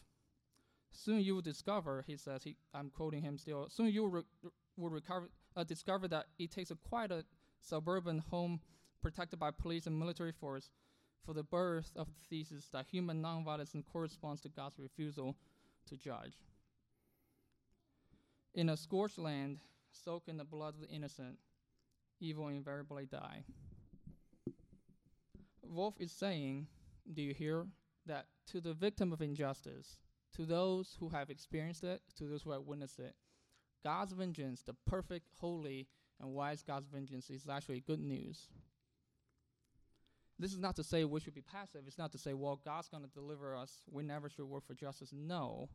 Soon 0.92 1.20
you 1.20 1.34
will 1.34 1.42
discover, 1.42 2.04
he 2.06 2.16
says, 2.16 2.44
he, 2.44 2.56
I'm 2.72 2.90
quoting 2.90 3.22
him 3.22 3.37
still, 3.37 3.68
soon 3.68 3.88
you 3.88 4.02
will, 4.02 4.10
re- 4.10 4.50
will 4.76 4.90
recover, 4.90 5.28
uh, 5.56 5.64
discover 5.64 6.06
that 6.08 6.26
it 6.38 6.52
takes 6.52 6.70
a 6.70 6.76
quite 6.76 7.10
a 7.10 7.24
suburban 7.60 8.20
home 8.30 8.60
protected 9.02 9.40
by 9.40 9.50
police 9.50 9.87
and 9.87 9.98
military 9.98 10.32
force 10.32 10.70
for 11.26 11.34
the 11.34 11.42
birth 11.42 11.90
of 11.96 12.06
the 12.06 12.28
thesis 12.28 12.68
that 12.72 12.87
human 12.87 13.20
nonviolence 13.20 13.74
corresponds 13.92 14.40
to 14.42 14.48
God's 14.48 14.78
refusal 14.78 15.34
to 15.88 15.96
judge. 15.96 16.38
In 18.54 18.68
a 18.68 18.76
scorched 18.76 19.18
land, 19.18 19.58
soaked 19.90 20.28
in 20.28 20.37
the 20.37 20.44
blood 20.44 20.74
of 20.74 20.80
the 20.80 20.88
innocent, 20.88 21.38
evil 22.20 22.48
invariably 22.48 23.06
die. 23.06 23.42
Volf 25.74 25.94
is 25.98 26.12
saying, 26.12 26.66
do 27.12 27.22
you 27.22 27.34
hear 27.34 27.66
that 28.06 28.26
to 28.52 28.60
the 28.60 28.74
victim 28.74 29.12
of 29.12 29.20
injustice, 29.20 29.98
to 30.37 30.44
those 30.44 30.96
who 31.00 31.08
have 31.08 31.30
experienced 31.30 31.84
it, 31.84 32.02
to 32.18 32.24
those 32.24 32.42
who 32.42 32.52
have 32.52 32.62
witnessed 32.62 32.98
it, 32.98 33.14
God's 33.82 34.12
vengeance, 34.12 34.62
the 34.62 34.74
perfect, 34.87 35.28
holy, 35.40 35.88
and 36.20 36.32
wise 36.32 36.62
God's 36.62 36.87
vengeance, 36.87 37.28
is 37.30 37.48
actually 37.48 37.80
good 37.80 38.00
news. 38.00 38.48
This 40.38 40.52
is 40.52 40.58
not 40.58 40.76
to 40.76 40.84
say 40.84 41.04
we 41.04 41.20
should 41.20 41.34
be 41.34 41.42
passive. 41.42 41.82
It's 41.87 41.98
not 41.98 42.12
to 42.12 42.18
say, 42.18 42.34
well, 42.34 42.60
God's 42.64 42.88
going 42.88 43.04
to 43.04 43.10
deliver 43.10 43.56
us. 43.56 43.82
We 43.90 44.02
never 44.02 44.28
should 44.28 44.46
work 44.46 44.66
for 44.66 44.74
justice. 44.74 45.10
No. 45.12 45.68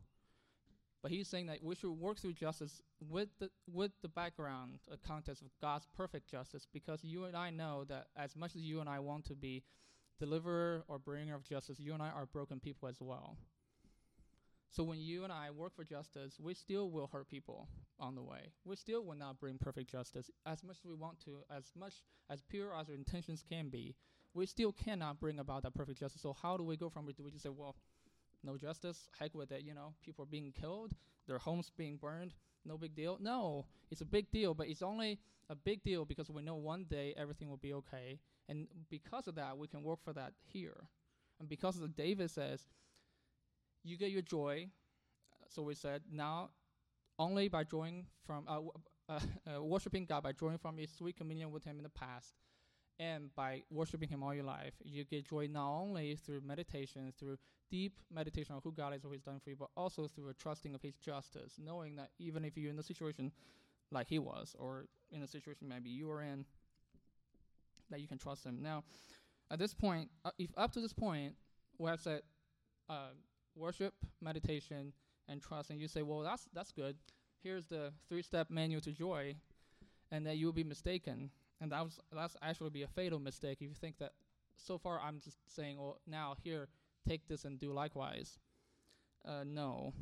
But 1.02 1.12
he's 1.12 1.28
saying 1.28 1.46
that 1.46 1.62
we 1.62 1.74
should 1.74 1.92
work 1.92 2.18
through 2.18 2.34
justice 2.34 2.82
with 3.08 3.28
the 3.38 3.50
with 3.72 3.92
the 4.02 4.08
background, 4.08 4.80
a 4.92 4.98
context 4.98 5.40
of 5.40 5.48
God's 5.62 5.86
perfect 5.96 6.30
justice, 6.30 6.66
because 6.70 7.02
you 7.02 7.24
and 7.24 7.34
I 7.34 7.48
know 7.48 7.84
that 7.88 8.08
as 8.16 8.36
much 8.36 8.54
as 8.54 8.60
you 8.60 8.80
and 8.80 8.88
I 8.88 8.98
want 8.98 9.24
to 9.26 9.34
be 9.34 9.62
deliverer 10.20 10.84
or 10.86 10.98
bringer 10.98 11.34
of 11.34 11.42
justice, 11.42 11.80
you 11.80 11.94
and 11.94 12.02
I 12.02 12.10
are 12.10 12.26
broken 12.26 12.60
people 12.60 12.88
as 12.88 12.98
well. 13.00 13.36
So 14.70 14.84
when 14.84 15.00
you 15.00 15.24
and 15.24 15.32
I 15.32 15.50
work 15.50 15.74
for 15.74 15.82
justice, 15.82 16.38
we 16.38 16.54
still 16.54 16.90
will 16.90 17.08
hurt 17.12 17.28
people 17.28 17.66
on 17.98 18.14
the 18.14 18.22
way. 18.22 18.52
We 18.64 18.76
still 18.76 19.04
will 19.04 19.16
not 19.16 19.40
bring 19.40 19.58
perfect 19.58 19.90
justice 19.90 20.30
as 20.46 20.62
much 20.62 20.76
as 20.76 20.84
we 20.84 20.94
want 20.94 21.18
to, 21.24 21.38
as 21.50 21.64
much 21.76 21.94
as 22.30 22.40
pure 22.48 22.72
as 22.78 22.88
our 22.88 22.94
intentions 22.94 23.42
can 23.48 23.68
be. 23.68 23.96
We 24.32 24.46
still 24.46 24.72
cannot 24.72 25.18
bring 25.18 25.40
about 25.40 25.64
that 25.64 25.74
perfect 25.74 25.98
justice. 25.98 26.22
So 26.22 26.36
how 26.40 26.56
do 26.56 26.62
we 26.62 26.76
go 26.76 26.88
from 26.88 27.08
it? 27.08 27.16
Do 27.16 27.24
we 27.24 27.32
just 27.32 27.42
say, 27.42 27.48
well, 27.48 27.74
no 28.44 28.56
justice, 28.56 29.08
heck 29.18 29.34
with 29.34 29.50
it. 29.50 29.62
You 29.62 29.74
know, 29.74 29.94
people 30.04 30.22
are 30.22 30.30
being 30.30 30.52
killed, 30.52 30.92
their 31.26 31.38
homes 31.38 31.72
being 31.76 31.96
burned, 31.96 32.34
no 32.64 32.76
big 32.76 32.94
deal. 32.94 33.18
No, 33.20 33.66
it's 33.90 34.00
a 34.00 34.06
big 34.06 34.30
deal, 34.30 34.54
but 34.54 34.68
it's 34.68 34.82
only 34.82 35.18
a 35.48 35.54
big 35.54 35.82
deal 35.82 36.04
because 36.04 36.30
we 36.30 36.42
know 36.42 36.54
one 36.56 36.84
day 36.88 37.14
everything 37.16 37.48
will 37.48 37.56
be 37.56 37.74
okay, 37.74 38.18
and 38.48 38.66
because 38.90 39.26
of 39.28 39.34
that, 39.36 39.56
we 39.56 39.68
can 39.68 39.82
work 39.82 40.00
for 40.04 40.12
that 40.12 40.32
here. 40.44 40.84
And 41.38 41.48
because 41.48 41.76
of 41.76 41.82
the 41.82 41.88
David 41.88 42.30
says, 42.30 42.68
you 43.82 43.96
get 43.96 44.10
your 44.10 44.22
joy. 44.22 44.68
So 45.48 45.62
we 45.62 45.74
said 45.74 46.02
now, 46.10 46.50
only 47.18 47.48
by 47.48 47.64
drawing 47.64 48.06
from 48.26 48.44
uh, 48.48 48.60
uh, 49.08 49.20
uh, 49.56 49.62
worshiping 49.62 50.06
God 50.06 50.22
by 50.22 50.32
drawing 50.32 50.58
from 50.58 50.78
a 50.78 50.86
sweet 50.86 51.16
communion 51.16 51.50
with 51.50 51.64
Him 51.64 51.78
in 51.78 51.82
the 51.82 51.90
past, 51.90 52.34
and 52.98 53.34
by 53.34 53.62
worshiping 53.70 54.08
Him 54.08 54.22
all 54.22 54.34
your 54.34 54.44
life, 54.44 54.74
you 54.84 55.04
get 55.04 55.28
joy 55.28 55.48
not 55.50 55.70
only 55.70 56.16
through 56.16 56.42
meditation, 56.42 57.12
through 57.18 57.38
deep 57.70 58.00
meditation 58.12 58.54
on 58.54 58.60
who 58.64 58.72
God 58.72 58.94
is, 58.94 59.04
what 59.04 59.12
He's 59.12 59.22
done 59.22 59.40
for 59.42 59.50
you, 59.50 59.56
but 59.56 59.68
also 59.76 60.06
through 60.08 60.28
a 60.28 60.34
trusting 60.34 60.74
of 60.74 60.82
His 60.82 60.94
justice, 60.96 61.54
knowing 61.58 61.96
that 61.96 62.10
even 62.18 62.44
if 62.44 62.56
you're 62.56 62.70
in 62.70 62.78
a 62.78 62.82
situation 62.82 63.32
like 63.90 64.08
He 64.08 64.18
was, 64.18 64.54
or 64.58 64.86
in 65.12 65.22
a 65.22 65.26
situation 65.26 65.68
maybe 65.68 65.88
you 65.90 66.10
are 66.10 66.22
in, 66.22 66.44
that 67.90 68.00
you 68.00 68.08
can 68.08 68.18
trust 68.18 68.44
Him. 68.44 68.58
Now, 68.62 68.84
at 69.50 69.58
this 69.58 69.74
point, 69.74 70.08
uh, 70.24 70.30
if 70.38 70.50
up 70.56 70.72
to 70.72 70.80
this 70.80 70.92
point, 70.92 71.34
we 71.78 71.90
have 71.90 72.00
said 72.00 72.22
uh, 72.88 73.10
worship, 73.56 73.94
meditation, 74.20 74.92
and 75.28 75.40
trust, 75.40 75.70
and 75.70 75.80
you 75.80 75.88
say, 75.88 76.02
well, 76.02 76.20
that's 76.20 76.48
that's 76.52 76.72
good. 76.72 76.96
Here's 77.42 77.66
the 77.66 77.92
three-step 78.08 78.50
manual 78.50 78.80
to 78.82 78.92
joy, 78.92 79.34
and 80.10 80.26
that 80.26 80.36
you'll 80.36 80.52
be 80.52 80.64
mistaken, 80.64 81.30
and 81.60 81.72
that 81.72 81.82
was 81.82 81.98
that's 82.12 82.36
actually 82.42 82.70
be 82.70 82.82
a 82.82 82.88
fatal 82.88 83.18
mistake 83.18 83.58
if 83.60 83.68
you 83.68 83.74
think 83.74 83.98
that. 83.98 84.12
So 84.56 84.76
far, 84.76 85.00
I'm 85.00 85.20
just 85.20 85.38
saying, 85.48 85.78
well, 85.78 86.00
now 86.06 86.34
here, 86.44 86.68
take 87.08 87.26
this 87.28 87.44
and 87.44 87.58
do 87.58 87.72
likewise. 87.72 88.38
Uh, 89.26 89.44
no. 89.44 89.92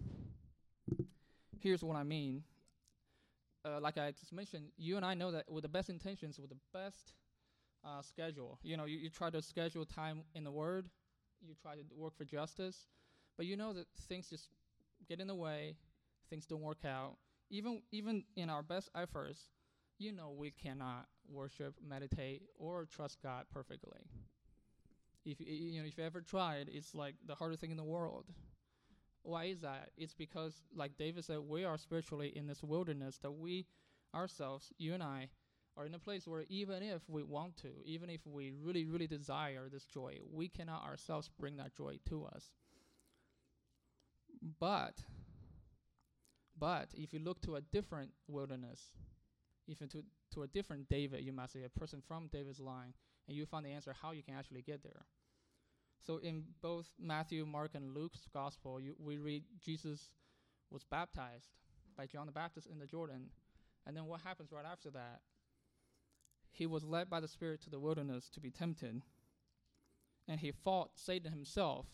Here's 1.61 1.83
what 1.83 1.97
I 1.97 2.03
mean. 2.05 2.45
Uh, 3.65 3.81
like 3.81 3.99
I 3.99 4.13
just 4.13 4.33
mentioned, 4.33 4.67
you 4.77 4.97
and 4.97 5.05
I 5.05 5.15
know 5.15 5.33
that 5.33 5.51
with 5.51 5.63
the 5.63 5.69
best 5.69 5.91
intentions, 5.91 6.39
with 6.39 6.51
the 6.51 6.57
best 6.73 7.13
uh, 7.85 8.03
schedule, 8.03 8.59
you 8.63 8.77
know, 8.77 8.85
you, 8.85 8.99
you 8.99 9.11
try 9.11 9.31
to 9.31 9.43
schedule 9.43 9.85
time 9.85 10.23
in 10.35 10.45
the 10.45 10.51
Word, 10.51 10.89
you 11.41 11.55
try 11.61 11.75
to 11.75 11.83
work 11.97 12.17
for 12.17 12.25
justice, 12.25 12.87
but 13.37 13.47
you 13.47 13.57
know 13.57 13.73
that 13.73 13.87
things 14.09 14.29
just 14.29 14.49
get 15.09 15.21
in 15.21 15.27
the 15.27 15.35
way, 15.35 15.77
things 16.31 16.47
don't 16.47 16.63
work 16.63 16.85
out. 16.85 17.17
Even 17.51 17.83
even 17.91 18.25
in 18.37 18.51
our 18.51 18.63
best 18.63 18.91
efforts, 18.95 19.47
you 19.99 20.13
know 20.13 20.35
we 20.37 20.51
cannot 20.51 21.07
worship, 21.29 21.75
meditate, 21.87 22.43
or 22.59 22.87
trust 22.87 23.19
God 23.23 23.47
perfectly. 23.53 24.01
If 25.29 25.41
you 25.41 25.79
know 25.81 25.87
if 25.87 25.99
you 25.99 26.05
ever 26.05 26.23
tried, 26.23 26.71
it's 26.73 26.95
like 26.95 27.15
the 27.27 27.35
hardest 27.35 27.61
thing 27.61 27.71
in 27.71 27.77
the 27.77 27.85
world. 27.85 28.25
Why 29.23 29.45
is 29.45 29.61
that? 29.61 29.91
It's 29.99 30.15
because, 30.15 30.55
like 30.75 30.97
David 30.97 31.23
said, 31.25 31.41
we 31.41 31.65
are 31.65 31.77
spiritually 31.77 32.33
in 32.35 32.47
this 32.47 32.63
wilderness 32.63 33.19
that 33.19 33.33
we 33.33 33.67
ourselves, 34.15 34.73
you 34.79 34.95
and 34.95 35.03
I, 35.03 35.29
are 35.77 35.85
in 35.85 35.95
a 35.95 35.99
place 35.99 36.27
where 36.27 36.45
even 36.49 36.83
if 36.83 37.03
we 37.09 37.23
want 37.23 37.59
to, 37.59 37.69
even 37.85 38.09
if 38.09 38.27
we 38.27 38.53
really, 38.53 38.87
really 38.87 39.07
desire 39.07 39.69
this 39.69 39.85
joy, 39.85 40.19
we 40.33 40.49
cannot 40.49 40.83
ourselves 40.83 41.29
bring 41.39 41.59
that 41.59 41.77
joy 41.77 41.99
to 42.09 42.25
us. 42.25 42.53
But, 44.59 45.03
but 46.59 46.89
if 46.95 47.13
you 47.13 47.19
look 47.19 47.43
to 47.43 47.57
a 47.57 47.61
different 47.61 48.13
wilderness, 48.29 48.81
even 49.67 49.89
to 49.89 50.05
to 50.33 50.43
a 50.43 50.47
different 50.47 50.89
David, 50.89 51.23
you 51.23 51.33
might 51.33 51.51
say 51.51 51.65
a 51.65 51.79
person 51.79 52.03
from 52.07 52.29
David's 52.33 52.61
line, 52.61 52.95
and 53.27 53.37
you 53.37 53.45
find 53.45 53.67
the 53.67 53.71
answer 53.71 53.95
how 54.01 54.13
you 54.13 54.23
can 54.23 54.35
actually 54.35 54.63
get 54.63 54.83
there. 54.83 55.05
So 56.07 56.19
in 56.19 56.45
both 56.63 56.87
Matthew, 56.99 57.45
Mark, 57.45 57.73
and 57.75 57.95
Luke's 57.95 58.27
gospel, 58.33 58.81
you, 58.81 58.95
we 58.99 59.19
read 59.19 59.45
Jesus 59.61 60.11
was 60.71 60.85
baptized 60.85 61.49
by 61.97 62.07
John 62.07 62.27
the 62.27 62.33
Baptist 62.33 62.67
in 62.67 62.79
the 62.79 62.87
Jordan, 62.87 63.27
and 63.87 63.97
then 63.97 64.07
what 64.07 64.21
happens 64.23 64.53
right 64.53 64.65
after 64.65 64.91
that? 64.91 65.21
He 66.51 66.67
was 66.67 66.85
led 66.85 67.11
by 67.11 67.21
the 67.21 67.29
Spirit 67.29 67.63
to 67.63 67.71
the 67.71 67.79
wilderness 67.79 68.29
to 68.31 68.41
be 68.41 68.51
tempted, 68.51 69.03
and 70.27 70.41
he 70.41 70.53
fought 70.53 70.91
Satan 70.95 71.33
himself 71.33 71.87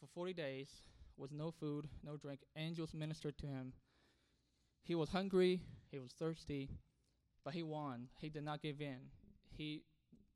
for 0.00 0.06
40 0.14 0.32
days 0.32 0.68
with 1.16 1.32
no 1.32 1.50
food, 1.50 1.88
no 2.02 2.16
drink. 2.16 2.40
Angels 2.56 2.94
ministered 2.94 3.36
to 3.38 3.46
him. 3.46 3.74
He 4.82 4.94
was 4.94 5.10
hungry, 5.10 5.60
he 5.90 5.98
was 5.98 6.12
thirsty, 6.12 6.70
but 7.44 7.54
he 7.54 7.62
won. 7.62 8.08
He 8.18 8.28
did 8.28 8.44
not 8.44 8.62
give 8.62 8.80
in. 8.80 8.98
He 9.56 9.82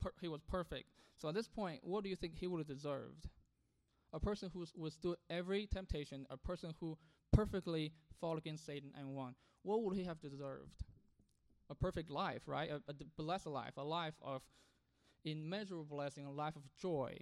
per- 0.05 0.13
he 0.21 0.27
was 0.27 0.41
perfect. 0.47 0.89
So 1.17 1.27
at 1.29 1.35
this 1.35 1.47
point, 1.47 1.81
what 1.83 2.03
do 2.03 2.09
you 2.09 2.15
think 2.15 2.35
he 2.37 2.47
would 2.47 2.59
have 2.59 2.67
deserved? 2.67 3.27
A 4.13 4.19
person 4.19 4.49
who 4.53 4.65
withstood 4.77 5.17
every 5.29 5.67
temptation, 5.67 6.25
a 6.29 6.37
person 6.37 6.73
who 6.79 6.97
perfectly 7.33 7.91
fought 8.21 8.37
against 8.37 8.65
Satan 8.65 8.91
and 8.97 9.15
won. 9.15 9.35
What 9.63 9.83
would 9.83 9.97
he 9.97 10.03
have 10.03 10.21
deserved? 10.21 10.83
A 11.69 11.75
perfect 11.75 12.09
life, 12.11 12.43
right? 12.45 12.69
A 12.87 12.93
blessed 13.17 13.47
life, 13.47 13.73
a 13.77 13.83
life 13.83 14.13
of 14.21 14.41
immeasurable 15.25 15.85
blessing, 15.85 16.25
a 16.25 16.31
life 16.31 16.55
of 16.55 16.63
joy. 16.79 17.17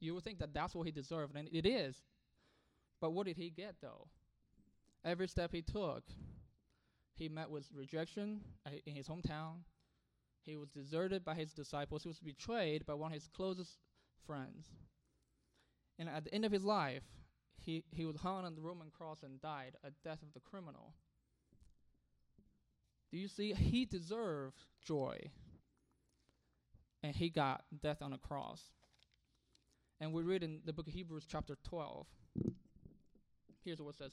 You 0.00 0.14
would 0.14 0.24
think 0.24 0.38
that 0.38 0.54
that's 0.54 0.74
what 0.74 0.86
he 0.86 0.92
deserved, 0.92 1.36
and 1.36 1.48
it 1.52 1.66
is. 1.66 2.04
But 3.00 3.12
what 3.12 3.26
did 3.26 3.36
he 3.36 3.50
get 3.50 3.76
though? 3.80 4.08
Every 5.04 5.28
step 5.28 5.52
he 5.52 5.62
took, 5.62 6.04
he 7.14 7.28
met 7.28 7.50
with 7.50 7.70
rejection 7.74 8.40
uh, 8.66 8.70
in 8.86 8.94
his 8.94 9.08
hometown. 9.08 9.62
He 10.44 10.56
was 10.56 10.68
deserted 10.68 11.24
by 11.24 11.34
his 11.34 11.52
disciples. 11.52 12.02
He 12.02 12.08
was 12.08 12.20
betrayed 12.20 12.84
by 12.86 12.94
one 12.94 13.10
of 13.10 13.14
his 13.14 13.28
closest 13.34 13.78
friends. 14.26 14.66
And 15.98 16.08
at 16.08 16.24
the 16.24 16.34
end 16.34 16.44
of 16.44 16.52
his 16.52 16.64
life, 16.64 17.02
he, 17.60 17.84
he 17.90 18.04
was 18.04 18.16
hung 18.16 18.44
on 18.44 18.54
the 18.54 18.60
Roman 18.60 18.90
cross 18.90 19.22
and 19.22 19.40
died 19.40 19.76
a 19.82 19.90
death 20.02 20.22
of 20.22 20.34
the 20.34 20.40
criminal. 20.40 20.94
Do 23.10 23.18
you 23.18 23.28
see? 23.28 23.54
He 23.54 23.84
deserved 23.84 24.64
joy. 24.84 25.18
And 27.02 27.14
he 27.14 27.30
got 27.30 27.64
death 27.82 28.02
on 28.02 28.12
a 28.12 28.18
cross. 28.18 28.60
And 30.00 30.12
we 30.12 30.22
read 30.22 30.42
in 30.42 30.60
the 30.64 30.72
book 30.72 30.88
of 30.88 30.92
Hebrews, 30.92 31.24
chapter 31.28 31.56
12. 31.64 32.06
Here's 33.64 33.80
what 33.80 33.90
it 33.90 33.98
says 33.98 34.12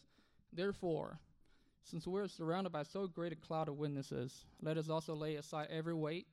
Therefore, 0.54 1.20
since 1.84 2.08
we're 2.08 2.28
surrounded 2.28 2.72
by 2.72 2.84
so 2.84 3.08
great 3.08 3.34
a 3.34 3.36
cloud 3.36 3.68
of 3.68 3.78
witnesses, 3.78 4.46
let 4.62 4.78
us 4.78 4.90
also 4.90 5.16
lay 5.16 5.36
aside 5.36 5.68
every 5.72 5.94
weight 5.94 6.28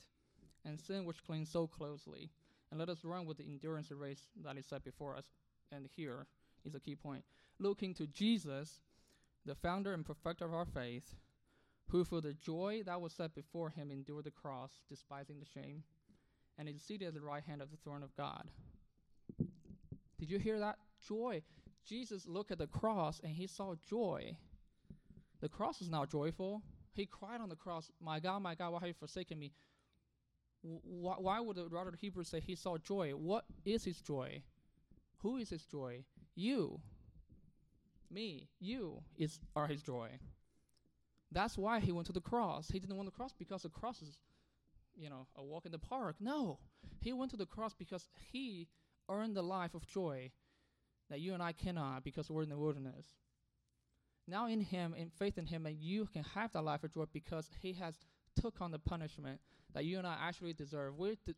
and 0.65 0.79
sin 0.79 1.05
which 1.05 1.25
clings 1.25 1.51
so 1.51 1.67
closely, 1.67 2.31
and 2.71 2.79
let 2.79 2.89
us 2.89 3.05
run 3.05 3.27
with 3.27 3.39
the 3.39 3.45
endurance 3.45 3.91
race 3.91 4.29
that 4.45 4.57
is 4.57 4.67
set 4.67 4.85
before 4.85 5.17
us. 5.17 5.25
And 5.73 5.89
here 5.97 6.27
is 6.65 6.75
a 6.75 6.81
key 6.81 6.95
point 6.95 7.25
looking 7.59 7.95
to 7.95 8.07
Jesus, 8.07 8.81
the 9.45 9.55
founder 9.55 9.93
and 9.93 10.05
perfecter 10.05 10.45
of 10.45 10.55
our 10.55 10.67
faith, 10.67 11.15
who 11.89 12.05
for 12.05 12.21
the 12.21 12.35
joy 12.35 12.83
that 12.87 13.01
was 13.01 13.13
set 13.13 13.35
before 13.35 13.71
him 13.71 13.91
endured 13.91 14.25
the 14.25 14.31
cross, 14.31 14.71
despising 14.89 15.41
the 15.41 15.61
shame, 15.61 15.83
and 16.59 16.69
is 16.69 16.83
seated 16.83 17.09
at 17.09 17.15
the 17.15 17.21
right 17.21 17.43
hand 17.45 17.63
of 17.63 17.71
the 17.71 17.77
throne 17.79 18.03
of 18.03 18.15
God. 18.17 18.51
Did 20.19 20.31
you 20.31 20.39
hear 20.39 20.59
that? 20.61 20.77
Joy. 21.07 21.43
Jesus 21.87 22.27
looked 22.27 22.51
at 22.51 22.59
the 22.59 22.67
cross 22.67 23.21
and 23.23 23.33
he 23.33 23.47
saw 23.47 23.75
joy. 23.89 24.37
The 25.41 25.49
cross 25.49 25.81
is 25.81 25.89
not 25.89 26.11
joyful. 26.11 26.63
He 26.93 27.07
cried 27.07 27.41
on 27.41 27.49
the 27.49 27.57
cross, 27.57 27.91
My 28.01 28.19
God, 28.21 28.43
my 28.43 28.55
God, 28.55 28.73
why 28.73 28.81
have 28.81 28.89
you 28.89 28.95
forsaken 28.95 29.39
me? 29.39 29.53
why, 30.63 31.15
why 31.19 31.41
would 31.41 31.57
the 31.57 31.69
writer 31.69 31.89
of 31.89 31.95
Hebrews 31.95 32.29
say 32.29 32.41
he 32.41 32.55
saw 32.55 32.79
joy? 32.79 33.11
What 33.11 33.45
is 33.65 33.85
his 33.85 34.01
joy? 34.01 34.43
Who 35.19 35.37
is 35.37 35.51
his 35.51 35.65
joy? 35.65 36.05
You. 36.35 36.81
Me. 38.11 38.49
You 38.61 39.03
is 39.17 39.39
are 39.55 39.67
his 39.67 39.83
joy. 39.83 40.11
That's 41.31 41.59
why 41.59 41.81
he 41.81 41.93
went 41.93 42.07
to 42.07 42.13
the 42.13 42.21
cross. 42.21 42.69
He 42.71 42.79
didn't 42.79 42.97
want 42.97 43.07
the 43.07 43.17
cross 43.17 43.35
because 43.39 43.63
the 43.63 43.69
cross 43.69 44.01
is, 44.01 44.19
you 44.97 45.11
know, 45.11 45.27
a 45.37 45.45
walk 45.45 45.67
in 45.67 45.73
the 45.73 45.79
park. 45.79 46.17
No. 46.21 46.59
He 47.01 47.13
went 47.13 47.31
to 47.33 47.37
the 47.37 47.47
cross 47.47 47.75
because 47.75 48.09
he 48.33 48.69
earned 49.09 49.37
the 49.37 49.43
life 49.43 49.75
of 49.75 49.87
joy 49.87 50.31
that 51.11 51.21
you 51.21 51.35
and 51.35 51.43
I 51.43 51.53
cannot 51.53 52.05
because 52.05 52.31
we're 52.31 52.43
in 52.43 52.49
the 52.49 52.59
wilderness. 52.59 53.07
Now 54.29 54.47
in 54.47 54.61
him, 54.61 54.95
in 54.95 55.11
faith 55.11 55.39
in 55.39 55.47
him, 55.47 55.65
and 55.65 55.77
you 55.81 56.07
can 56.07 56.23
have 56.35 56.53
that 56.53 56.63
life 56.63 56.85
of 56.85 56.93
joy 56.93 57.05
because 57.13 57.49
he 57.63 57.73
has 57.75 57.97
took 58.41 58.61
on 58.61 58.71
the 58.71 58.79
punishment 58.79 59.41
that 59.75 59.85
you 59.85 59.99
and 59.99 60.07
I 60.07 60.17
actually 60.21 60.53
deserve. 60.53 60.99
We, 60.99 61.17
de- 61.27 61.35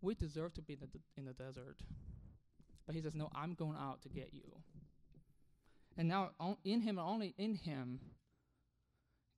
we 0.00 0.14
deserve 0.14 0.54
to 0.54 0.62
be 0.62 0.72
in 0.74 0.80
the, 0.80 0.86
d- 0.86 1.00
in 1.16 1.24
the 1.26 1.34
desert. 1.34 1.76
But 2.86 2.94
he 2.94 3.02
says, 3.02 3.14
No, 3.14 3.28
I'm 3.34 3.54
going 3.54 3.76
out 3.78 4.00
to 4.02 4.08
get 4.08 4.30
you. 4.32 4.42
And 5.98 6.08
now, 6.08 6.30
on, 6.40 6.56
in 6.64 6.80
him, 6.80 6.98
only 6.98 7.34
in 7.36 7.54
him, 7.54 8.00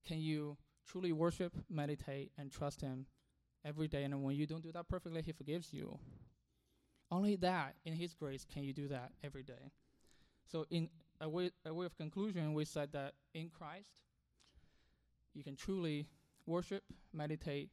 can 0.07 0.21
you 0.21 0.57
truly 0.87 1.13
worship, 1.13 1.55
meditate, 1.69 2.31
and 2.39 2.53
trust 2.53 2.81
him 2.81 3.07
every 3.65 3.89
day. 3.89 4.05
And 4.05 4.23
when 4.23 4.37
you 4.37 4.47
don't 4.47 4.63
do 4.63 4.71
that 4.73 4.89
perfectly, 4.89 5.23
he 5.23 5.33
forgives 5.33 5.73
you. 5.73 5.99
Only 7.11 7.37
that, 7.37 7.75
in 7.85 7.95
his 7.95 8.15
grace, 8.15 8.45
can 8.45 8.63
you 8.63 8.73
do 8.73 8.89
that 8.89 9.11
every 9.23 9.43
day. 9.43 9.73
So, 10.47 10.67
in 10.71 10.89
a 11.21 11.29
way, 11.29 11.51
a 11.65 11.73
way 11.73 11.87
of 11.87 11.97
conclusion, 11.97 12.55
we 12.55 12.65
said 12.65 12.93
that 12.93 13.15
in 13.35 13.51
Christ, 13.51 14.03
you 15.35 15.43
can 15.43 15.57
truly 15.57 16.07
worship, 16.47 16.83
meditate, 17.13 17.71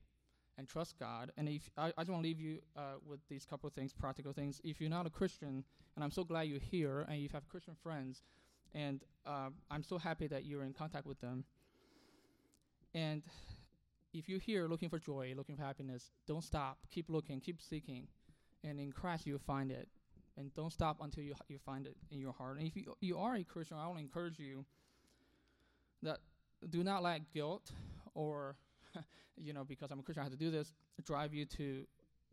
and 0.57 0.67
trust 0.67 0.97
God. 0.99 1.31
And 1.37 1.47
if 1.49 1.69
I, 1.77 1.87
I 1.97 2.01
just 2.01 2.09
want 2.09 2.23
to 2.23 2.27
leave 2.27 2.39
you 2.39 2.59
uh, 2.77 2.95
with 3.05 3.19
these 3.29 3.45
couple 3.45 3.67
of 3.67 3.73
things, 3.73 3.93
practical 3.93 4.33
things. 4.33 4.61
If 4.63 4.79
you're 4.79 4.89
not 4.89 5.05
a 5.05 5.09
Christian, 5.09 5.63
and 5.95 6.03
I'm 6.03 6.11
so 6.11 6.23
glad 6.23 6.43
you're 6.43 6.59
here, 6.59 7.05
and 7.09 7.19
you 7.19 7.29
have 7.33 7.47
Christian 7.47 7.75
friends, 7.81 8.21
and 8.73 9.01
uh, 9.25 9.49
I'm 9.69 9.83
so 9.83 9.97
happy 9.97 10.27
that 10.27 10.45
you're 10.45 10.63
in 10.63 10.73
contact 10.73 11.05
with 11.05 11.19
them. 11.19 11.43
And 12.93 13.23
if 14.13 14.27
you're 14.27 14.39
here 14.39 14.67
looking 14.67 14.89
for 14.89 14.99
joy, 14.99 15.33
looking 15.35 15.55
for 15.55 15.63
happiness, 15.63 16.11
don't 16.27 16.43
stop. 16.43 16.77
Keep 16.91 17.09
looking, 17.09 17.39
keep 17.39 17.61
seeking, 17.61 18.07
and 18.63 18.79
in 18.79 18.91
Christ 18.91 19.25
you'll 19.25 19.39
find 19.39 19.71
it. 19.71 19.87
And 20.37 20.53
don't 20.55 20.71
stop 20.71 20.97
until 21.01 21.23
you 21.23 21.35
you 21.49 21.59
find 21.59 21.85
it 21.85 21.95
in 22.09 22.19
your 22.19 22.31
heart. 22.31 22.57
And 22.57 22.67
if 22.67 22.75
you 22.75 22.95
you 23.01 23.17
are 23.17 23.35
a 23.35 23.43
Christian, 23.43 23.77
I 23.77 23.87
want 23.87 23.99
to 23.99 24.03
encourage 24.03 24.39
you 24.39 24.65
that 26.03 26.19
do 26.69 26.83
not 26.83 27.03
let 27.03 27.31
guilt 27.33 27.71
or 28.13 28.55
you 29.37 29.53
know 29.53 29.63
because 29.63 29.91
I'm 29.91 29.99
a 29.99 30.03
Christian 30.03 30.21
I 30.21 30.25
have 30.25 30.31
to 30.31 30.37
do 30.37 30.51
this 30.51 30.73
drive 31.03 31.33
you 31.33 31.45
to 31.45 31.85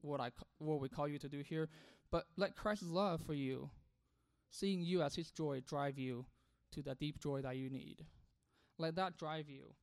what 0.03 0.21
I 0.21 0.31
what 0.59 0.81
we 0.81 0.89
call 0.89 1.09
you 1.09 1.19
to 1.19 1.29
do 1.29 1.41
here, 1.41 1.69
but 2.11 2.27
let 2.37 2.57
Christ's 2.57 2.91
love 2.91 3.21
for 3.27 3.35
you, 3.35 3.71
seeing 4.51 4.83
you 4.83 5.03
as 5.03 5.15
His 5.15 5.31
joy, 5.31 5.63
drive 5.67 5.99
you 5.99 6.27
to 6.73 6.83
the 6.83 6.95
deep 6.95 7.19
joy 7.21 7.43
that 7.43 7.57
you 7.57 7.71
need. 7.71 8.05
Let 8.79 8.97
that 8.97 9.17
drive 9.17 9.49
you 9.49 9.75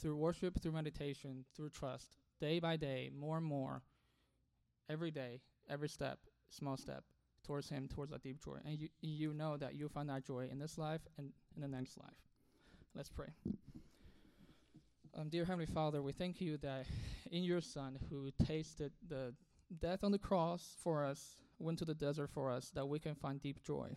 through 0.00 0.16
worship, 0.16 0.60
through 0.60 0.72
meditation, 0.72 1.44
through 1.54 1.70
trust, 1.70 2.16
day 2.40 2.58
by 2.58 2.76
day, 2.76 3.10
more 3.16 3.36
and 3.36 3.46
more, 3.46 3.82
every 4.88 5.12
day, 5.12 5.40
every 5.68 5.88
step, 5.88 6.18
small 6.50 6.76
step 6.76 7.04
towards 7.44 7.68
Him, 7.68 7.88
towards 7.88 8.10
that 8.10 8.22
deep 8.22 8.42
joy. 8.42 8.58
And 8.64 8.78
you, 8.78 8.88
you 9.00 9.34
know 9.34 9.56
that 9.56 9.74
you'll 9.74 9.88
find 9.88 10.08
that 10.08 10.24
joy 10.24 10.48
in 10.50 10.58
this 10.58 10.78
life 10.78 11.00
and 11.18 11.30
in 11.54 11.62
the 11.62 11.68
next 11.68 11.98
life. 11.98 12.16
Let's 12.94 13.10
pray. 13.10 13.28
Um, 15.16 15.28
dear 15.28 15.44
Heavenly 15.44 15.66
Father, 15.66 16.02
we 16.02 16.12
thank 16.12 16.40
you 16.40 16.56
that 16.58 16.86
in 17.30 17.44
your 17.44 17.60
Son, 17.60 17.98
who 18.10 18.30
tasted 18.44 18.92
the 19.08 19.34
death 19.80 20.02
on 20.02 20.12
the 20.12 20.18
cross 20.18 20.76
for 20.82 21.04
us, 21.04 21.36
went 21.58 21.78
to 21.78 21.84
the 21.84 21.94
desert 21.94 22.30
for 22.30 22.50
us, 22.50 22.70
that 22.74 22.86
we 22.86 22.98
can 22.98 23.14
find 23.14 23.40
deep 23.40 23.62
joy. 23.62 23.96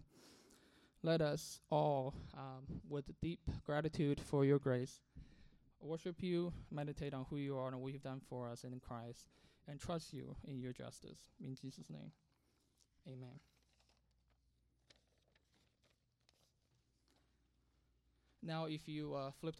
Let 1.03 1.21
us 1.21 1.59
all, 1.71 2.13
um, 2.35 2.81
with 2.87 3.05
deep 3.21 3.39
gratitude 3.65 4.19
for 4.19 4.45
your 4.45 4.59
grace, 4.59 4.99
worship 5.79 6.21
you, 6.21 6.53
meditate 6.71 7.13
on 7.13 7.25
who 7.29 7.37
you 7.37 7.57
are 7.57 7.67
and 7.67 7.81
what 7.81 7.93
you've 7.93 8.03
done 8.03 8.21
for 8.29 8.47
us 8.49 8.63
in 8.63 8.79
Christ, 8.79 9.25
and 9.67 9.79
trust 9.79 10.13
you 10.13 10.35
in 10.47 10.59
your 10.59 10.73
justice. 10.73 11.19
In 11.43 11.55
Jesus' 11.55 11.89
name, 11.89 12.11
amen. 13.07 13.39
Now, 18.43 18.65
if 18.65 18.87
you 18.87 19.13
uh, 19.13 19.31
flip 19.31 19.37
the 19.41 19.55